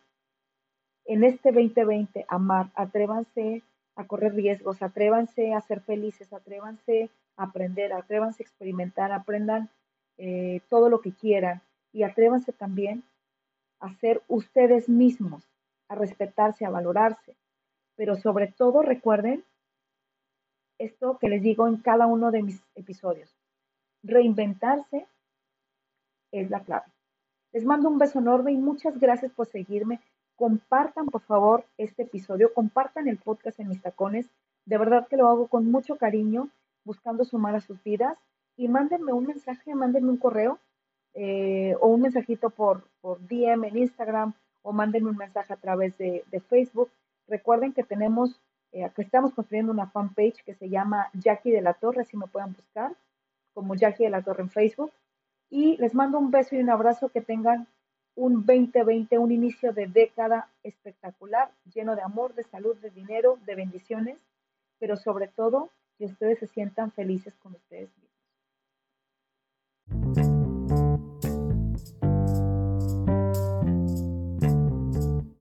[1.06, 3.64] en este 2020 a amar, atrévanse
[3.96, 9.70] a correr riesgos, atrévanse a ser felices, atrévanse a aprender, atrévanse a experimentar, aprendan
[10.20, 13.04] eh, todo lo que quieran y atrévanse también
[13.80, 15.50] a ser ustedes mismos,
[15.90, 17.36] a respetarse, a valorarse.
[17.96, 19.44] Pero sobre todo recuerden
[20.80, 23.36] esto que les digo en cada uno de mis episodios.
[24.04, 25.08] Reinventarse
[26.32, 26.86] es la clave.
[27.52, 30.02] Les mando un beso enorme y muchas gracias por seguirme.
[30.36, 34.28] Compartan, por favor, este episodio, compartan el podcast en mis tacones.
[34.66, 36.50] De verdad que lo hago con mucho cariño,
[36.84, 38.18] buscando sumar a sus vidas
[38.58, 40.60] y mándenme un mensaje, mándenme un correo
[41.14, 44.34] eh, o un mensajito por, por DM en Instagram
[44.64, 46.90] o mándenme un mensaje a través de, Facebook.
[47.28, 51.74] Recuerden que tenemos, eh, que estamos construyendo una fanpage que se llama Jackie de la
[51.74, 52.94] Torre, si me pueden buscar,
[53.54, 54.92] como Jackie de la Torre en Facebook.
[55.50, 57.68] Y les mando un beso y un abrazo, que tengan
[58.16, 63.56] un 2020, un inicio de década espectacular, lleno de amor, de salud, de dinero, de
[63.56, 64.18] bendiciones,
[64.80, 67.90] pero sobre todo que ustedes se sientan felices con ustedes
[69.88, 70.33] mismos.